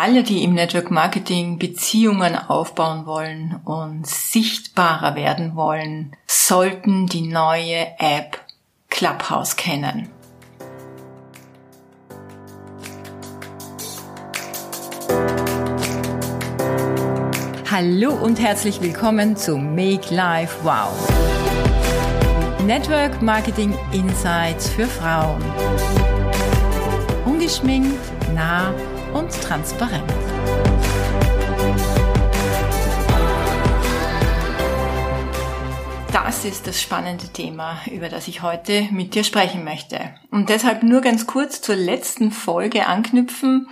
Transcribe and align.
Alle, 0.00 0.22
die 0.22 0.44
im 0.44 0.54
Network 0.54 0.92
Marketing 0.92 1.58
Beziehungen 1.58 2.36
aufbauen 2.36 3.04
wollen 3.04 3.60
und 3.64 4.06
sichtbarer 4.06 5.16
werden 5.16 5.56
wollen, 5.56 6.12
sollten 6.24 7.08
die 7.08 7.22
neue 7.22 7.84
App 7.98 8.38
Clubhouse 8.90 9.56
kennen. 9.56 10.08
Hallo 17.68 18.12
und 18.12 18.38
herzlich 18.38 18.80
willkommen 18.80 19.36
zu 19.36 19.56
Make 19.56 20.14
Life 20.14 20.58
Wow. 20.62 20.92
Network 22.64 23.20
Marketing 23.20 23.76
Insights 23.90 24.70
für 24.70 24.86
Frauen. 24.86 25.42
Ungeschminkt, 27.24 27.98
nah 28.32 28.72
und 29.12 29.30
transparent. 29.42 30.04
Das 36.12 36.44
ist 36.44 36.66
das 36.66 36.80
spannende 36.80 37.28
Thema, 37.28 37.78
über 37.90 38.08
das 38.08 38.28
ich 38.28 38.42
heute 38.42 38.88
mit 38.90 39.14
dir 39.14 39.24
sprechen 39.24 39.64
möchte. 39.64 40.14
Und 40.30 40.48
deshalb 40.48 40.82
nur 40.82 41.00
ganz 41.00 41.26
kurz 41.26 41.60
zur 41.60 41.76
letzten 41.76 42.30
Folge 42.30 42.86
anknüpfen 42.86 43.68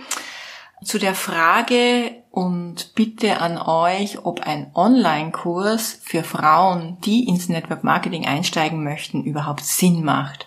zu 0.83 0.99
der 0.99 1.15
Frage 1.15 2.11
und 2.31 2.93
bitte 2.93 3.41
an 3.41 3.57
euch, 3.57 4.23
ob 4.25 4.41
ein 4.41 4.69
Online-Kurs 4.75 5.99
für 6.03 6.23
Frauen, 6.23 6.97
die 7.03 7.27
ins 7.27 7.49
Network 7.49 7.83
Marketing 7.83 8.27
einsteigen 8.27 8.83
möchten, 8.83 9.23
überhaupt 9.23 9.63
Sinn 9.63 10.03
macht. 10.03 10.45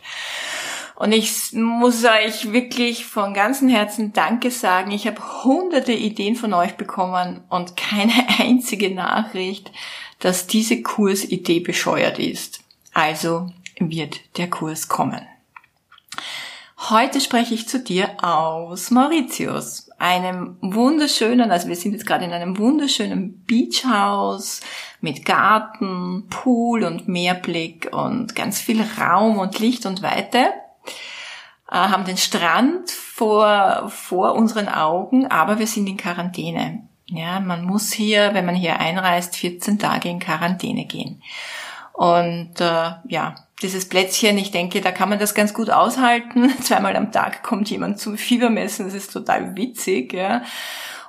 Und 1.01 1.13
ich 1.13 1.55
muss 1.55 2.05
euch 2.05 2.53
wirklich 2.53 3.07
von 3.07 3.33
ganzem 3.33 3.71
Herzen 3.71 4.13
Danke 4.13 4.51
sagen. 4.51 4.91
Ich 4.91 5.07
habe 5.07 5.45
hunderte 5.45 5.95
Ideen 5.95 6.37
von 6.37 6.53
euch 6.53 6.77
bekommen 6.77 7.41
und 7.49 7.75
keine 7.75 8.13
einzige 8.39 8.95
Nachricht, 8.95 9.73
dass 10.19 10.47
diese 10.47 10.83
Kursidee 10.83 11.61
bescheuert 11.61 12.19
ist. 12.19 12.61
Also 12.93 13.51
wird 13.79 14.21
der 14.37 14.51
Kurs 14.51 14.89
kommen. 14.89 15.27
Heute 16.91 17.23
spreche 17.23 17.55
ich 17.55 17.67
zu 17.67 17.79
dir 17.79 18.23
aus 18.23 18.91
Mauritius, 18.91 19.89
einem 19.99 20.59
wunderschönen, 20.61 21.51
also 21.51 21.69
wir 21.69 21.77
sind 21.77 21.93
jetzt 21.93 22.07
gerade 22.07 22.27
in 22.27 22.33
einem 22.33 22.59
wunderschönen 22.59 23.43
Beachhaus 23.47 24.61
mit 25.01 25.25
Garten, 25.25 26.27
Pool 26.29 26.85
und 26.85 27.09
Meerblick 27.09 27.89
und 27.91 28.37
ganz 28.37 28.61
viel 28.61 28.85
Raum 29.01 29.39
und 29.39 29.59
Licht 29.61 29.87
und 29.87 30.03
Weite. 30.03 30.53
Äh, 31.71 31.77
haben 31.77 32.05
den 32.05 32.17
Strand 32.17 32.91
vor, 32.91 33.91
vor 33.91 34.35
unseren 34.35 34.69
Augen, 34.69 35.27
aber 35.27 35.59
wir 35.59 35.67
sind 35.67 35.89
in 35.89 35.97
Quarantäne. 35.97 36.89
Ja, 37.07 37.41
man 37.41 37.65
muss 37.65 37.93
hier, 37.93 38.35
wenn 38.35 38.47
man 38.47 38.55
hier 38.55 38.79
einreist, 38.79 39.37
14 39.37 39.79
Tage 39.79 40.09
in 40.09 40.21
Quarantäne 40.21 40.85
gehen. 40.85 41.23
Und 41.93 42.61
äh, 42.61 42.93
ja, 43.09 43.35
dieses 43.63 43.89
Plätzchen, 43.89 44.39
ich 44.39 44.53
denke, 44.53 44.81
da 44.81 44.91
kann 44.91 45.09
man 45.09 45.19
das 45.19 45.35
ganz 45.35 45.53
gut 45.53 45.71
aushalten. 45.71 46.51
Zweimal 46.63 46.97
am 46.97 47.13
Tag 47.13 47.43
kommt 47.43 47.69
jemand 47.71 47.99
zum 47.99 48.17
Fiebermessen, 48.17 48.87
das 48.87 48.95
ist 48.95 49.13
total 49.13 49.57
witzig. 49.57 50.13
Ja. 50.13 50.43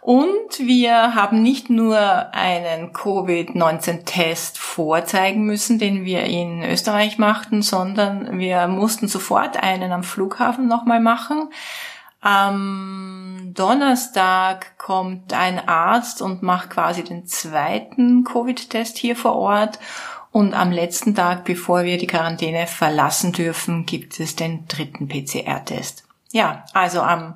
Und 0.01 0.57
wir 0.57 1.13
haben 1.13 1.43
nicht 1.43 1.69
nur 1.69 1.99
einen 2.33 2.91
Covid-19-Test 2.91 4.57
vorzeigen 4.57 5.45
müssen, 5.45 5.77
den 5.77 6.05
wir 6.05 6.23
in 6.23 6.63
Österreich 6.63 7.19
machten, 7.19 7.61
sondern 7.61 8.39
wir 8.39 8.67
mussten 8.67 9.07
sofort 9.07 9.61
einen 9.61 9.91
am 9.91 10.03
Flughafen 10.03 10.67
nochmal 10.67 10.99
machen. 10.99 11.49
Am 12.19 13.51
Donnerstag 13.53 14.75
kommt 14.79 15.33
ein 15.33 15.67
Arzt 15.67 16.23
und 16.23 16.41
macht 16.41 16.71
quasi 16.71 17.03
den 17.03 17.27
zweiten 17.27 18.23
Covid-Test 18.23 18.97
hier 18.97 19.15
vor 19.15 19.35
Ort. 19.35 19.77
Und 20.31 20.55
am 20.55 20.71
letzten 20.71 21.13
Tag, 21.13 21.45
bevor 21.45 21.83
wir 21.83 21.99
die 21.99 22.07
Quarantäne 22.07 22.65
verlassen 22.65 23.33
dürfen, 23.33 23.85
gibt 23.85 24.19
es 24.19 24.35
den 24.35 24.67
dritten 24.67 25.07
PCR-Test. 25.07 26.05
Ja, 26.31 26.65
also 26.73 27.01
am 27.01 27.35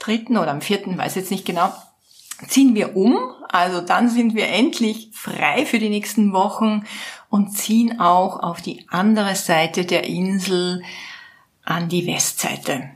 dritten 0.00 0.36
oder 0.36 0.50
am 0.50 0.60
vierten, 0.60 0.98
weiß 0.98 1.14
jetzt 1.14 1.30
nicht 1.30 1.44
genau, 1.44 1.72
ziehen 2.48 2.74
wir 2.74 2.96
um. 2.96 3.18
Also 3.48 3.80
dann 3.80 4.08
sind 4.08 4.34
wir 4.34 4.48
endlich 4.48 5.10
frei 5.12 5.66
für 5.66 5.78
die 5.78 5.88
nächsten 5.88 6.32
Wochen 6.32 6.84
und 7.28 7.56
ziehen 7.56 8.00
auch 8.00 8.40
auf 8.40 8.60
die 8.60 8.86
andere 8.88 9.34
Seite 9.36 9.84
der 9.84 10.04
Insel 10.04 10.82
an 11.64 11.88
die 11.88 12.06
Westseite. 12.06 12.90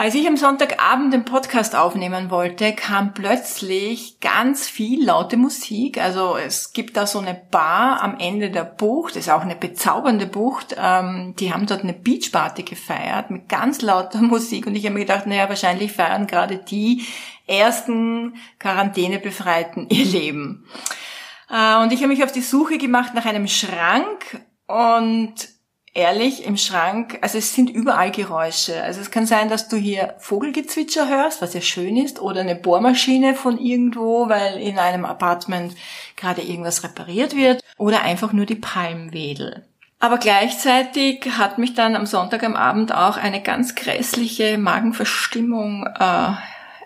Als 0.00 0.14
ich 0.14 0.26
am 0.26 0.38
Sonntagabend 0.38 1.12
den 1.12 1.26
Podcast 1.26 1.76
aufnehmen 1.76 2.30
wollte, 2.30 2.72
kam 2.72 3.12
plötzlich 3.12 4.18
ganz 4.20 4.66
viel 4.66 5.04
laute 5.04 5.36
Musik. 5.36 5.98
Also 5.98 6.38
es 6.38 6.72
gibt 6.72 6.96
da 6.96 7.06
so 7.06 7.18
eine 7.18 7.34
Bar 7.34 8.00
am 8.00 8.18
Ende 8.18 8.50
der 8.50 8.64
Bucht, 8.64 9.14
das 9.14 9.26
ist 9.26 9.30
auch 9.30 9.42
eine 9.42 9.56
bezaubernde 9.56 10.24
Bucht. 10.24 10.74
Ähm, 10.78 11.34
die 11.38 11.52
haben 11.52 11.66
dort 11.66 11.82
eine 11.82 11.92
Beachparty 11.92 12.62
gefeiert 12.62 13.30
mit 13.30 13.50
ganz 13.50 13.82
lauter 13.82 14.22
Musik 14.22 14.66
und 14.66 14.74
ich 14.74 14.86
habe 14.86 14.94
mir 14.94 15.00
gedacht, 15.00 15.26
naja, 15.26 15.50
wahrscheinlich 15.50 15.92
feiern 15.92 16.26
gerade 16.26 16.56
die 16.56 17.04
ersten 17.46 18.36
Quarantänebefreiten 18.58 19.90
ihr 19.90 20.06
Leben. 20.06 20.64
Äh, 21.50 21.76
und 21.82 21.92
ich 21.92 21.98
habe 21.98 22.08
mich 22.08 22.24
auf 22.24 22.32
die 22.32 22.40
Suche 22.40 22.78
gemacht 22.78 23.12
nach 23.12 23.26
einem 23.26 23.46
Schrank 23.46 24.40
und 24.66 25.59
ehrlich 25.92 26.44
im 26.44 26.56
Schrank, 26.56 27.18
also 27.20 27.38
es 27.38 27.54
sind 27.54 27.70
überall 27.70 28.10
Geräusche. 28.10 28.82
Also 28.82 29.00
es 29.00 29.10
kann 29.10 29.26
sein, 29.26 29.48
dass 29.48 29.68
du 29.68 29.76
hier 29.76 30.14
Vogelgezwitscher 30.18 31.08
hörst, 31.08 31.42
was 31.42 31.54
ja 31.54 31.60
schön 31.60 31.96
ist, 31.96 32.20
oder 32.20 32.40
eine 32.40 32.54
Bohrmaschine 32.54 33.34
von 33.34 33.58
irgendwo, 33.58 34.28
weil 34.28 34.58
in 34.60 34.78
einem 34.78 35.04
Apartment 35.04 35.74
gerade 36.16 36.42
irgendwas 36.42 36.84
repariert 36.84 37.36
wird, 37.36 37.62
oder 37.76 38.02
einfach 38.02 38.32
nur 38.32 38.46
die 38.46 38.54
Palmwedel. 38.54 39.64
Aber 39.98 40.16
gleichzeitig 40.16 41.26
hat 41.36 41.58
mich 41.58 41.74
dann 41.74 41.94
am 41.94 42.06
Sonntag 42.06 42.42
am 42.42 42.56
Abend 42.56 42.94
auch 42.94 43.18
eine 43.18 43.42
ganz 43.42 43.74
grässliche 43.74 44.56
Magenverstimmung 44.56 45.86
äh, 45.86 46.32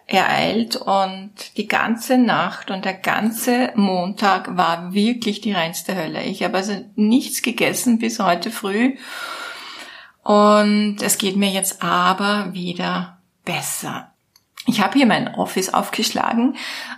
ereilt 0.06 0.76
und 0.76 1.32
die 1.56 1.66
ganze 1.66 2.18
Nacht 2.18 2.70
und 2.70 2.84
der 2.84 2.94
ganze 2.94 3.72
Montag 3.74 4.56
war 4.56 4.92
wirklich 4.92 5.40
die 5.40 5.52
reinste 5.52 5.96
Hölle. 5.96 6.24
Ich 6.24 6.42
habe 6.42 6.58
also 6.58 6.84
nichts 6.94 7.42
gegessen 7.42 7.98
bis 7.98 8.18
heute 8.18 8.50
früh 8.50 8.96
und 10.22 10.98
es 11.00 11.18
geht 11.18 11.36
mir 11.36 11.50
jetzt 11.50 11.82
aber 11.82 12.52
wieder 12.52 13.18
besser. 13.44 14.10
Ich 14.66 14.80
habe 14.80 14.96
hier 14.96 15.06
mein 15.06 15.34
Office 15.34 15.72
aufgeschlagen 15.72 16.56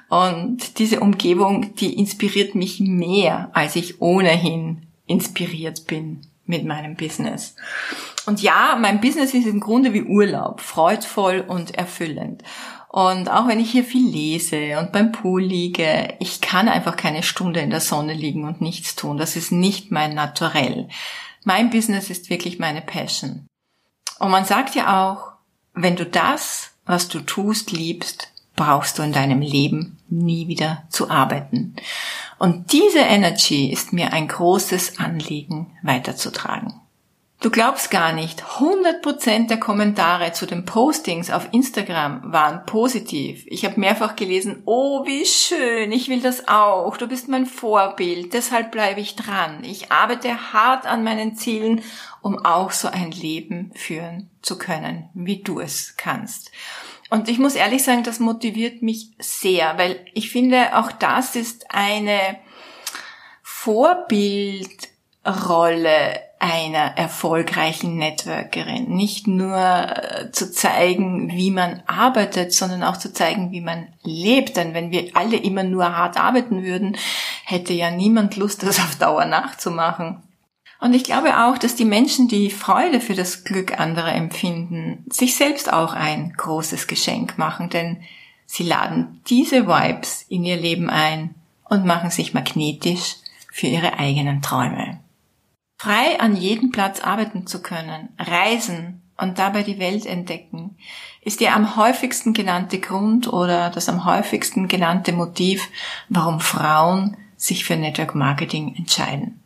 und 0.08 0.78
diese 0.78 1.00
Umgebung, 1.00 1.74
die 1.74 1.94
inspiriert 1.98 2.54
mich 2.54 2.80
mehr, 2.80 3.50
als 3.52 3.74
ich 3.76 4.00
ohnehin 4.00 4.86
inspiriert 5.06 5.86
bin 5.86 6.22
mit 6.44 6.64
meinem 6.64 6.94
Business. 6.94 7.56
Und 8.26 8.40
ja, 8.42 8.76
mein 8.80 9.00
Business 9.00 9.34
ist 9.34 9.46
im 9.46 9.60
Grunde 9.60 9.92
wie 9.92 10.02
Urlaub, 10.02 10.60
freudvoll 10.60 11.44
und 11.46 11.76
erfüllend. 11.76 12.42
Und 12.96 13.28
auch 13.30 13.46
wenn 13.46 13.60
ich 13.60 13.72
hier 13.72 13.84
viel 13.84 14.08
lese 14.08 14.78
und 14.78 14.90
beim 14.90 15.12
Pool 15.12 15.42
liege, 15.42 16.14
ich 16.18 16.40
kann 16.40 16.66
einfach 16.66 16.96
keine 16.96 17.22
Stunde 17.22 17.60
in 17.60 17.68
der 17.68 17.82
Sonne 17.82 18.14
liegen 18.14 18.46
und 18.46 18.62
nichts 18.62 18.96
tun. 18.96 19.18
Das 19.18 19.36
ist 19.36 19.52
nicht 19.52 19.92
mein 19.92 20.14
Naturell. 20.14 20.88
Mein 21.44 21.68
Business 21.68 22.08
ist 22.08 22.30
wirklich 22.30 22.58
meine 22.58 22.80
Passion. 22.80 23.46
Und 24.18 24.30
man 24.30 24.46
sagt 24.46 24.74
ja 24.74 25.10
auch, 25.10 25.32
wenn 25.74 25.96
du 25.96 26.06
das, 26.06 26.70
was 26.86 27.08
du 27.08 27.20
tust, 27.20 27.70
liebst, 27.70 28.32
brauchst 28.56 28.98
du 28.98 29.02
in 29.02 29.12
deinem 29.12 29.42
Leben 29.42 29.98
nie 30.08 30.48
wieder 30.48 30.84
zu 30.88 31.10
arbeiten. 31.10 31.76
Und 32.38 32.72
diese 32.72 33.00
Energy 33.00 33.70
ist 33.70 33.92
mir 33.92 34.14
ein 34.14 34.26
großes 34.26 34.98
Anliegen 34.98 35.76
weiterzutragen. 35.82 36.80
Du 37.40 37.50
glaubst 37.50 37.90
gar 37.90 38.12
nicht, 38.12 38.42
100% 38.42 39.48
der 39.48 39.60
Kommentare 39.60 40.32
zu 40.32 40.46
den 40.46 40.64
Postings 40.64 41.30
auf 41.30 41.48
Instagram 41.52 42.32
waren 42.32 42.64
positiv. 42.64 43.44
Ich 43.46 43.66
habe 43.66 43.78
mehrfach 43.78 44.16
gelesen, 44.16 44.62
oh, 44.64 45.04
wie 45.04 45.26
schön, 45.26 45.92
ich 45.92 46.08
will 46.08 46.22
das 46.22 46.48
auch, 46.48 46.96
du 46.96 47.06
bist 47.06 47.28
mein 47.28 47.44
Vorbild, 47.44 48.32
deshalb 48.32 48.72
bleibe 48.72 49.02
ich 49.02 49.16
dran. 49.16 49.64
Ich 49.64 49.92
arbeite 49.92 50.54
hart 50.54 50.86
an 50.86 51.04
meinen 51.04 51.36
Zielen, 51.36 51.82
um 52.22 52.42
auch 52.42 52.70
so 52.70 52.88
ein 52.88 53.10
Leben 53.10 53.70
führen 53.74 54.30
zu 54.40 54.56
können, 54.56 55.10
wie 55.12 55.42
du 55.42 55.60
es 55.60 55.98
kannst. 55.98 56.50
Und 57.10 57.28
ich 57.28 57.38
muss 57.38 57.54
ehrlich 57.54 57.84
sagen, 57.84 58.02
das 58.02 58.18
motiviert 58.18 58.80
mich 58.80 59.10
sehr, 59.18 59.76
weil 59.76 60.06
ich 60.14 60.30
finde, 60.30 60.78
auch 60.78 60.90
das 60.90 61.36
ist 61.36 61.70
eine 61.70 62.38
Vorbildrolle 63.42 66.25
einer 66.38 66.96
erfolgreichen 66.98 67.96
Networkerin. 67.96 68.94
Nicht 68.94 69.26
nur 69.26 69.56
äh, 69.56 70.30
zu 70.32 70.52
zeigen, 70.52 71.30
wie 71.32 71.50
man 71.50 71.82
arbeitet, 71.86 72.52
sondern 72.52 72.82
auch 72.82 72.98
zu 72.98 73.12
zeigen, 73.12 73.52
wie 73.52 73.62
man 73.62 73.88
lebt. 74.02 74.56
Denn 74.56 74.74
wenn 74.74 74.90
wir 74.90 75.10
alle 75.14 75.36
immer 75.36 75.62
nur 75.62 75.96
hart 75.96 76.18
arbeiten 76.18 76.62
würden, 76.62 76.96
hätte 77.44 77.72
ja 77.72 77.90
niemand 77.90 78.36
Lust, 78.36 78.62
das 78.66 78.80
auf 78.80 78.96
Dauer 78.96 79.24
nachzumachen. 79.24 80.22
Und 80.78 80.92
ich 80.92 81.04
glaube 81.04 81.38
auch, 81.38 81.56
dass 81.56 81.74
die 81.74 81.86
Menschen, 81.86 82.28
die 82.28 82.50
Freude 82.50 83.00
für 83.00 83.14
das 83.14 83.44
Glück 83.44 83.80
anderer 83.80 84.14
empfinden, 84.14 85.06
sich 85.10 85.34
selbst 85.34 85.72
auch 85.72 85.94
ein 85.94 86.34
großes 86.36 86.86
Geschenk 86.86 87.38
machen, 87.38 87.70
denn 87.70 88.02
sie 88.44 88.62
laden 88.62 89.22
diese 89.26 89.66
Vibes 89.66 90.26
in 90.28 90.44
ihr 90.44 90.56
Leben 90.56 90.90
ein 90.90 91.34
und 91.64 91.86
machen 91.86 92.10
sich 92.10 92.34
magnetisch 92.34 93.16
für 93.50 93.68
ihre 93.68 93.98
eigenen 93.98 94.42
Träume. 94.42 95.00
Frei 95.78 96.18
an 96.20 96.36
jedem 96.36 96.70
Platz 96.70 97.00
arbeiten 97.00 97.46
zu 97.46 97.60
können, 97.60 98.08
reisen 98.18 99.02
und 99.18 99.38
dabei 99.38 99.62
die 99.62 99.78
Welt 99.78 100.06
entdecken, 100.06 100.76
ist 101.20 101.40
der 101.40 101.54
am 101.54 101.76
häufigsten 101.76 102.32
genannte 102.32 102.80
Grund 102.80 103.30
oder 103.32 103.70
das 103.70 103.88
am 103.88 104.04
häufigsten 104.04 104.68
genannte 104.68 105.12
Motiv, 105.12 105.68
warum 106.08 106.40
Frauen 106.40 107.16
sich 107.36 107.64
für 107.64 107.76
Network 107.76 108.14
Marketing 108.14 108.74
entscheiden. 108.76 109.42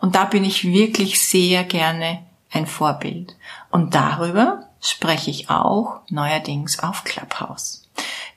Und 0.00 0.14
da 0.14 0.24
bin 0.24 0.44
ich 0.44 0.64
wirklich 0.64 1.20
sehr 1.20 1.64
gerne 1.64 2.26
ein 2.50 2.66
Vorbild. 2.66 3.36
Und 3.70 3.94
darüber 3.94 4.68
spreche 4.80 5.30
ich 5.30 5.50
auch 5.50 6.00
neuerdings 6.08 6.78
auf 6.80 7.04
Clubhouse. 7.04 7.88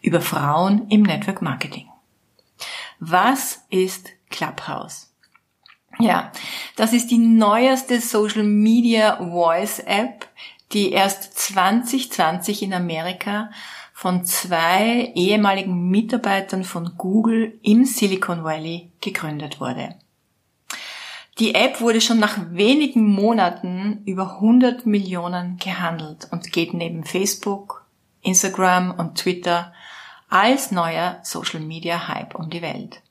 Über 0.02 0.22
Frauen 0.22 0.88
im 0.90 1.04
Network 1.04 1.42
Marketing. 1.42 1.88
Was 3.00 3.64
ist 3.70 4.10
Clubhouse? 4.30 5.11
Ja, 6.00 6.32
das 6.76 6.94
ist 6.94 7.12
die 7.12 7.18
neueste 7.18 8.00
Social 8.02 8.44
Media 8.44 9.18
Voice 9.18 9.80
App, 9.80 10.28
die 10.72 10.92
erst 10.92 11.38
2020 11.38 12.64
in 12.64 12.74
Amerika 12.74 13.52
von 13.94 14.26
zwei 14.26 15.12
ehemaligen 15.14 15.90
Mitarbeitern 15.90 16.64
von 16.64 16.94
Google 16.98 17.60
im 17.62 17.86
Silicon 17.86 18.44
Valley 18.44 18.92
gegründet 19.00 19.60
wurde. 19.60 19.96
Die 21.40 21.56
App 21.56 21.82
wurde 21.82 22.02
schon 22.02 22.20
nach 22.20 22.38
wenigen 22.52 23.08
Monaten 23.08 24.02
über 24.06 24.36
100 24.36 24.86
Millionen 24.86 25.58
gehandelt 25.58 26.28
und 26.32 26.52
geht 26.52 26.74
neben 26.74 27.04
Facebook, 27.04 27.86
Instagram 28.22 28.92
und 28.92 29.18
Twitter 29.18 29.74
als 30.30 30.72
neuer 30.72 31.20
Social 31.24 31.60
Media 31.60 32.08
Hype 32.08 32.36
um 32.36 32.50
die 32.50 32.62
Welt. 32.62 33.02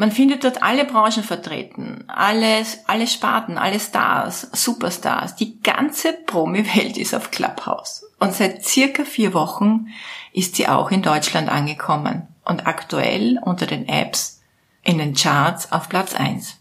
Man 0.00 0.12
findet 0.12 0.44
dort 0.44 0.62
alle 0.62 0.84
Branchen 0.84 1.24
vertreten, 1.24 2.04
alles, 2.06 2.78
alle 2.86 3.08
Sparten, 3.08 3.58
alle 3.58 3.80
Stars, 3.80 4.48
Superstars. 4.52 5.34
Die 5.34 5.60
ganze 5.60 6.12
Promi-Welt 6.12 6.96
ist 6.96 7.16
auf 7.16 7.32
Clubhouse. 7.32 8.06
Und 8.20 8.32
seit 8.32 8.64
circa 8.64 9.02
vier 9.04 9.34
Wochen 9.34 9.88
ist 10.32 10.54
sie 10.54 10.68
auch 10.68 10.92
in 10.92 11.02
Deutschland 11.02 11.48
angekommen 11.48 12.28
und 12.44 12.68
aktuell 12.68 13.40
unter 13.44 13.66
den 13.66 13.88
Apps 13.88 14.40
in 14.84 14.98
den 14.98 15.14
Charts 15.14 15.72
auf 15.72 15.88
Platz 15.88 16.14
eins. 16.14 16.58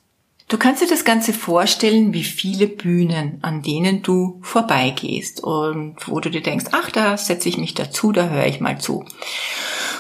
Du 0.48 0.58
kannst 0.58 0.82
dir 0.82 0.88
das 0.88 1.06
Ganze 1.06 1.32
vorstellen 1.32 2.14
wie 2.14 2.24
viele 2.24 2.66
Bühnen, 2.66 3.38
an 3.44 3.62
denen 3.62 4.02
du 4.02 4.40
vorbeigehst 4.42 5.44
und 5.44 5.96
wo 6.08 6.20
du 6.22 6.32
dir 6.32 6.42
denkst, 6.42 6.72
ach, 6.72 6.90
da 6.90 7.16
setze 7.18 7.50
ich 7.50 7.60
mich 7.60 7.76
dazu, 7.76 8.12
da 8.12 8.30
höre 8.30 8.48
ich 8.48 8.62
mal 8.62 8.80
zu 8.80 9.06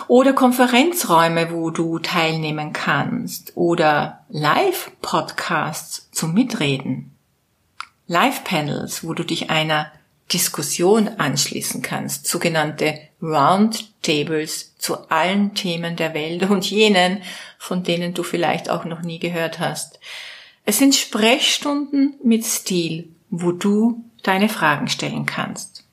oder 0.07 0.33
Konferenzräume, 0.33 1.51
wo 1.51 1.69
du 1.69 1.99
teilnehmen 1.99 2.73
kannst 2.73 3.55
oder 3.55 4.25
Live-Podcasts 4.29 6.09
zum 6.11 6.33
Mitreden, 6.33 7.15
Live-Panels, 8.07 9.03
wo 9.03 9.13
du 9.13 9.23
dich 9.23 9.49
einer 9.49 9.91
Diskussion 10.31 11.07
anschließen 11.07 11.81
kannst, 11.81 12.27
sogenannte 12.27 12.99
Roundtables 13.21 14.77
zu 14.77 15.09
allen 15.09 15.53
Themen 15.55 15.95
der 15.95 16.13
Welt 16.13 16.49
und 16.49 16.69
jenen, 16.69 17.21
von 17.57 17.83
denen 17.83 18.13
du 18.13 18.23
vielleicht 18.23 18.69
auch 18.69 18.85
noch 18.85 19.01
nie 19.01 19.19
gehört 19.19 19.59
hast. 19.59 19.99
Es 20.65 20.77
sind 20.77 20.95
Sprechstunden 20.95 22.15
mit 22.23 22.45
Stil, 22.45 23.09
wo 23.29 23.51
du 23.53 24.03
deine 24.23 24.49
Fragen 24.49 24.89
stellen 24.89 25.25
kannst. 25.25 25.86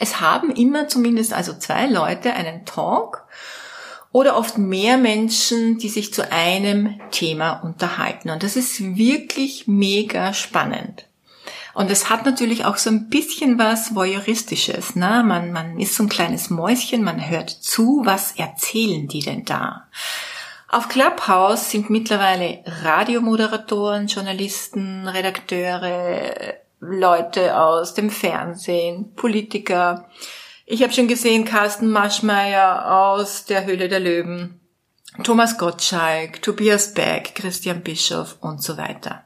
Es 0.00 0.20
haben 0.20 0.50
immer 0.50 0.88
zumindest 0.88 1.34
also 1.34 1.52
zwei 1.52 1.86
Leute 1.86 2.32
einen 2.32 2.64
Talk 2.64 3.26
oder 4.12 4.36
oft 4.36 4.56
mehr 4.56 4.96
Menschen, 4.96 5.78
die 5.78 5.90
sich 5.90 6.12
zu 6.12 6.32
einem 6.32 6.98
Thema 7.10 7.60
unterhalten. 7.60 8.30
Und 8.30 8.42
das 8.42 8.56
ist 8.56 8.96
wirklich 8.96 9.68
mega 9.68 10.32
spannend. 10.32 11.04
Und 11.74 11.90
es 11.90 12.08
hat 12.08 12.24
natürlich 12.24 12.64
auch 12.64 12.78
so 12.78 12.90
ein 12.90 13.10
bisschen 13.10 13.58
was 13.58 13.94
Voyeuristisches. 13.94 14.96
Ne? 14.96 15.22
Man, 15.24 15.52
man 15.52 15.78
ist 15.78 15.94
so 15.94 16.02
ein 16.02 16.08
kleines 16.08 16.48
Mäuschen, 16.48 17.04
man 17.04 17.28
hört 17.28 17.50
zu, 17.50 18.00
was 18.04 18.32
erzählen 18.32 19.06
die 19.06 19.20
denn 19.20 19.44
da? 19.44 19.86
Auf 20.68 20.88
Clubhouse 20.88 21.70
sind 21.70 21.90
mittlerweile 21.90 22.62
Radiomoderatoren, 22.64 24.06
Journalisten, 24.06 25.06
Redakteure, 25.06 26.54
Leute 26.80 27.58
aus 27.58 27.94
dem 27.94 28.10
Fernsehen, 28.10 29.14
Politiker. 29.14 30.08
Ich 30.64 30.82
habe 30.82 30.92
schon 30.92 31.08
gesehen 31.08 31.44
Carsten 31.44 31.90
Maschmeyer 31.90 32.90
aus 32.90 33.44
der 33.44 33.66
Höhle 33.66 33.88
der 33.88 34.00
Löwen, 34.00 34.60
Thomas 35.22 35.58
Gottschalk, 35.58 36.40
Tobias 36.40 36.94
Beck, 36.94 37.34
Christian 37.34 37.82
Bischoff 37.82 38.38
und 38.40 38.62
so 38.62 38.78
weiter. 38.78 39.24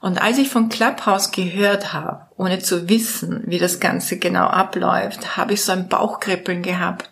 Und 0.00 0.20
als 0.20 0.38
ich 0.38 0.48
von 0.48 0.68
Clubhouse 0.68 1.30
gehört 1.30 1.92
habe, 1.92 2.26
ohne 2.36 2.58
zu 2.58 2.88
wissen, 2.88 3.44
wie 3.46 3.58
das 3.58 3.80
Ganze 3.80 4.18
genau 4.18 4.46
abläuft, 4.46 5.36
habe 5.36 5.54
ich 5.54 5.62
so 5.62 5.72
ein 5.72 5.88
Bauchkribbeln 5.88 6.62
gehabt 6.62 7.10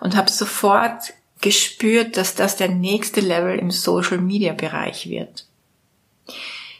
und 0.00 0.16
habe 0.16 0.30
sofort 0.30 1.14
gespürt, 1.40 2.16
dass 2.16 2.34
das 2.34 2.56
der 2.56 2.68
nächste 2.68 3.20
Level 3.20 3.58
im 3.58 3.70
Social-Media-Bereich 3.70 5.08
wird. 5.08 5.46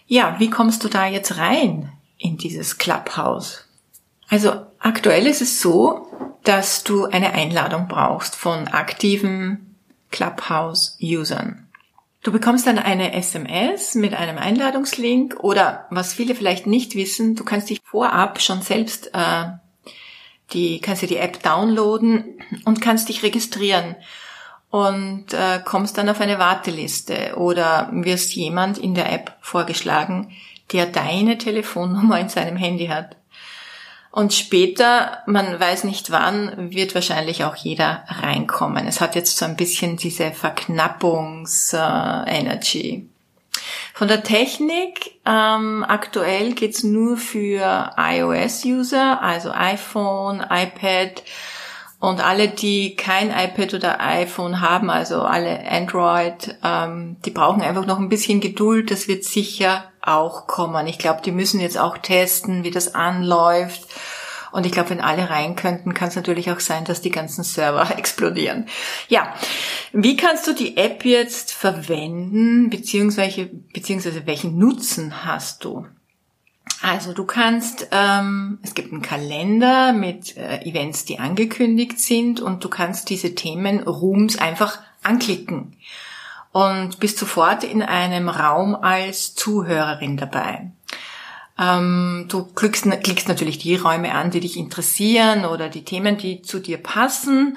Ja, 0.07 0.37
wie 0.39 0.51
kommst 0.51 0.83
du 0.85 0.89
da 0.89 1.07
jetzt 1.07 1.39
rein? 1.39 1.93
In 2.19 2.37
dieses 2.37 2.79
Clubhouse? 2.79 3.65
Also 4.29 4.53
aktuell 4.79 5.27
ist 5.27 5.41
es 5.41 5.61
so, 5.61 6.07
dass 6.45 6.85
du 6.85 7.07
eine 7.07 7.33
Einladung 7.33 7.89
brauchst 7.89 8.37
von 8.37 8.69
aktiven 8.69 9.77
Clubhouse-Usern. 10.11 11.67
Du 12.23 12.33
bekommst 12.33 12.67
dann 12.67 12.79
eine 12.79 13.13
SMS 13.15 13.95
mit 13.95 14.15
einem 14.15 14.39
Einladungslink 14.39 15.37
oder 15.41 15.87
was 15.91 16.13
viele 16.13 16.35
vielleicht 16.35 16.67
nicht 16.67 16.95
wissen, 16.95 17.37
du 17.37 17.45
kannst 17.45 17.71
dich 17.71 17.81
vorab 17.85 18.41
schon 18.41 18.61
selbst 18.61 19.15
äh, 19.15 19.45
die 20.53 20.81
kannst 20.81 21.03
dir 21.03 21.09
die 21.09 21.17
App 21.17 21.43
downloaden 21.43 22.41
und 22.65 22.81
kannst 22.81 23.09
dich 23.09 23.23
registrieren 23.23 23.97
und 24.71 25.33
äh, 25.33 25.61
kommst 25.65 25.99
dann 25.99 26.09
auf 26.09 26.21
eine 26.21 26.39
Warteliste 26.39 27.35
oder 27.37 27.89
wirst 27.93 28.35
jemand 28.35 28.79
in 28.79 28.95
der 28.95 29.13
App 29.13 29.37
vorgeschlagen, 29.41 30.33
der 30.73 30.87
deine 30.87 31.39
Telefonnummer 31.39 32.21
in 32.21 32.29
seinem 32.29 32.57
Handy 32.57 32.89
hat. 32.89 33.17
Und 34.11 34.33
später, 34.33 35.19
man 35.27 35.61
weiß 35.61 35.85
nicht 35.85 36.11
wann, 36.11 36.73
wird 36.73 36.95
wahrscheinlich 36.95 37.45
auch 37.45 37.57
jeder 37.57 38.05
reinkommen. 38.09 38.87
Es 38.87 39.01
hat 39.01 39.15
jetzt 39.15 39.37
so 39.37 39.45
ein 39.45 39.57
bisschen 39.57 39.97
diese 39.97 40.33
Verknappungs-Energy. 40.33 43.09
Von 43.95 44.09
der 44.09 44.23
Technik, 44.23 45.19
ähm, 45.27 45.85
aktuell 45.87 46.55
geht's 46.55 46.85
nur 46.85 47.17
für 47.17 47.93
iOS-User, 47.97 49.23
also 49.23 49.51
iPhone, 49.53 50.45
iPad 50.49 51.23
und 52.01 52.25
alle, 52.25 52.49
die 52.49 52.95
kein 52.95 53.31
iPad 53.31 53.75
oder 53.75 54.01
iPhone 54.01 54.61
haben, 54.61 54.89
also 54.89 55.23
alle 55.23 55.69
Android, 55.69 56.57
ähm, 56.63 57.17
die 57.25 57.31
brauchen 57.31 57.61
einfach 57.61 57.87
noch 57.87 57.99
ein 57.99 58.09
bisschen 58.09 58.41
Geduld. 58.41 58.91
Das 58.91 59.09
wird 59.09 59.25
sicher 59.25 59.85
auch 60.09 60.47
kommen. 60.47 60.87
Ich 60.87 60.99
glaube, 60.99 61.23
die 61.23 61.33
müssen 61.33 61.61
jetzt 61.61 61.79
auch 61.79 61.99
testen, 61.99 62.65
wie 62.65 62.71
das 62.71 62.95
anläuft. 62.95 63.87
Und 64.51 64.65
ich 64.65 64.73
glaube, 64.73 64.91
wenn 64.91 65.01
alle 65.01 65.29
rein 65.29 65.57
könnten, 65.57 65.93
kann 65.93 66.09
es 66.09 66.17
natürlich 66.17 66.51
auch 66.51 66.61
sein, 66.61 66.85
dass 66.85 67.03
die 67.03 67.11
ganzen 67.11 67.45
Server 67.45 67.91
explodieren. 67.99 68.67
Ja, 69.09 69.35
wie 69.93 70.17
kannst 70.17 70.47
du 70.47 70.55
die 70.55 70.77
App 70.77 71.05
jetzt 71.05 71.53
verwenden, 71.53 72.71
beziehungsweise, 72.71 73.51
beziehungsweise 73.73 74.27
welchen 74.27 74.59
Nutzen 74.59 75.25
hast 75.25 75.65
du? 75.65 75.87
Also 76.81 77.13
du 77.13 77.25
kannst, 77.25 77.89
ähm, 77.91 78.59
es 78.63 78.75
gibt 78.75 78.93
einen 78.93 79.03
Kalender 79.03 79.93
mit 79.93 80.37
äh, 80.37 80.61
Events, 80.63 81.05
die 81.05 81.19
angekündigt 81.19 81.99
sind 81.99 82.41
und 82.41 82.63
du 82.63 82.69
kannst 82.69 83.11
diese 83.11 83.35
Themen 83.35 83.83
Rooms 83.83 84.39
einfach 84.39 84.79
anklicken 85.03 85.77
und 86.59 86.99
bist 86.99 87.19
sofort 87.19 87.63
in 87.63 87.83
einem 87.83 88.29
Raum 88.29 88.75
als 88.75 89.37
Zuhörerin 89.37 90.17
dabei. 90.17 90.73
Ähm, 91.57 92.27
du 92.29 92.47
klickst, 92.47 92.85
klickst 93.05 93.29
natürlich 93.29 93.59
die 93.59 93.77
Räume 93.77 94.13
an, 94.13 94.33
die 94.33 94.41
dich 94.41 94.57
interessieren 94.57 95.45
oder 95.45 95.69
die 95.69 95.85
Themen, 95.85 96.19
die 96.19 96.43
zu 96.43 96.59
dir 96.59 96.79
passen. 96.79 97.57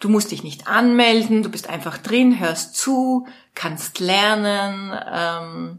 Du 0.00 0.08
musst 0.08 0.32
dich 0.32 0.42
nicht 0.42 0.66
anmelden, 0.66 1.44
du 1.44 1.48
bist 1.48 1.70
einfach 1.70 1.96
drin, 1.98 2.40
hörst 2.40 2.74
zu, 2.74 3.28
kannst 3.54 4.00
lernen, 4.00 4.98
ähm, 5.12 5.78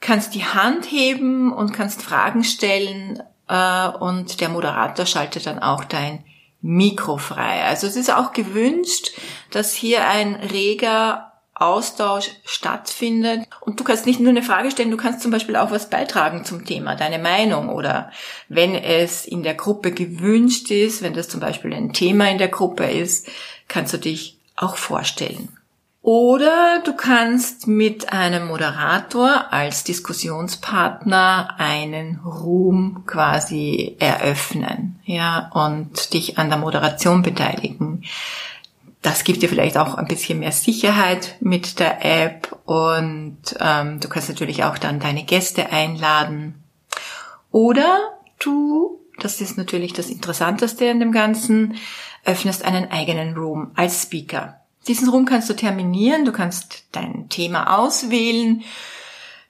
kannst 0.00 0.34
die 0.34 0.44
Hand 0.44 0.90
heben 0.90 1.52
und 1.52 1.72
kannst 1.72 2.02
Fragen 2.02 2.42
stellen 2.42 3.22
äh, 3.46 3.86
und 3.86 4.40
der 4.40 4.48
Moderator 4.48 5.06
schaltet 5.06 5.46
dann 5.46 5.60
auch 5.60 5.84
dein 5.84 6.24
Mikro 6.60 7.18
frei. 7.18 7.62
Also 7.62 7.86
es 7.86 7.94
ist 7.94 8.12
auch 8.12 8.32
gewünscht, 8.32 9.12
dass 9.52 9.74
hier 9.74 10.08
ein 10.08 10.34
reger 10.34 11.30
Austausch 11.54 12.30
stattfindet. 12.44 13.46
Und 13.60 13.78
du 13.78 13.84
kannst 13.84 14.06
nicht 14.06 14.20
nur 14.20 14.30
eine 14.30 14.42
Frage 14.42 14.70
stellen, 14.70 14.90
du 14.90 14.96
kannst 14.96 15.20
zum 15.20 15.30
Beispiel 15.30 15.56
auch 15.56 15.70
was 15.70 15.88
beitragen 15.88 16.44
zum 16.44 16.64
Thema, 16.64 16.96
deine 16.96 17.18
Meinung 17.18 17.68
oder 17.68 18.10
wenn 18.48 18.74
es 18.74 19.24
in 19.24 19.42
der 19.42 19.54
Gruppe 19.54 19.92
gewünscht 19.92 20.70
ist, 20.70 21.02
wenn 21.02 21.14
das 21.14 21.28
zum 21.28 21.40
Beispiel 21.40 21.72
ein 21.72 21.92
Thema 21.92 22.30
in 22.30 22.38
der 22.38 22.48
Gruppe 22.48 22.84
ist, 22.84 23.28
kannst 23.68 23.92
du 23.92 23.98
dich 23.98 24.38
auch 24.56 24.76
vorstellen. 24.76 25.48
Oder 26.04 26.82
du 26.84 26.94
kannst 26.94 27.66
mit 27.66 28.12
einem 28.12 28.48
Moderator 28.48 29.50
als 29.50 29.84
Diskussionspartner 29.84 31.54
einen 31.56 32.20
Room 32.20 33.04
quasi 33.06 33.96
eröffnen, 34.00 35.00
ja, 35.06 35.50
und 35.54 36.12
dich 36.12 36.36
an 36.36 36.50
der 36.50 36.58
Moderation 36.58 37.22
beteiligen. 37.22 38.04
Das 39.04 39.22
gibt 39.22 39.42
dir 39.42 39.50
vielleicht 39.50 39.76
auch 39.76 39.96
ein 39.96 40.06
bisschen 40.06 40.38
mehr 40.38 40.50
Sicherheit 40.50 41.36
mit 41.40 41.78
der 41.78 42.02
App 42.02 42.58
und 42.64 43.36
ähm, 43.60 44.00
du 44.00 44.08
kannst 44.08 44.30
natürlich 44.30 44.64
auch 44.64 44.78
dann 44.78 44.98
deine 44.98 45.24
Gäste 45.24 45.70
einladen. 45.70 46.64
Oder 47.50 48.18
du, 48.38 48.98
das 49.20 49.42
ist 49.42 49.58
natürlich 49.58 49.92
das 49.92 50.08
Interessanteste 50.08 50.86
in 50.86 51.00
dem 51.00 51.12
Ganzen, 51.12 51.76
öffnest 52.24 52.64
einen 52.64 52.90
eigenen 52.90 53.36
Room 53.36 53.72
als 53.74 54.04
Speaker. 54.04 54.60
Diesen 54.88 55.10
Room 55.10 55.26
kannst 55.26 55.50
du 55.50 55.54
terminieren, 55.54 56.24
du 56.24 56.32
kannst 56.32 56.84
dein 56.92 57.28
Thema 57.28 57.78
auswählen. 57.78 58.62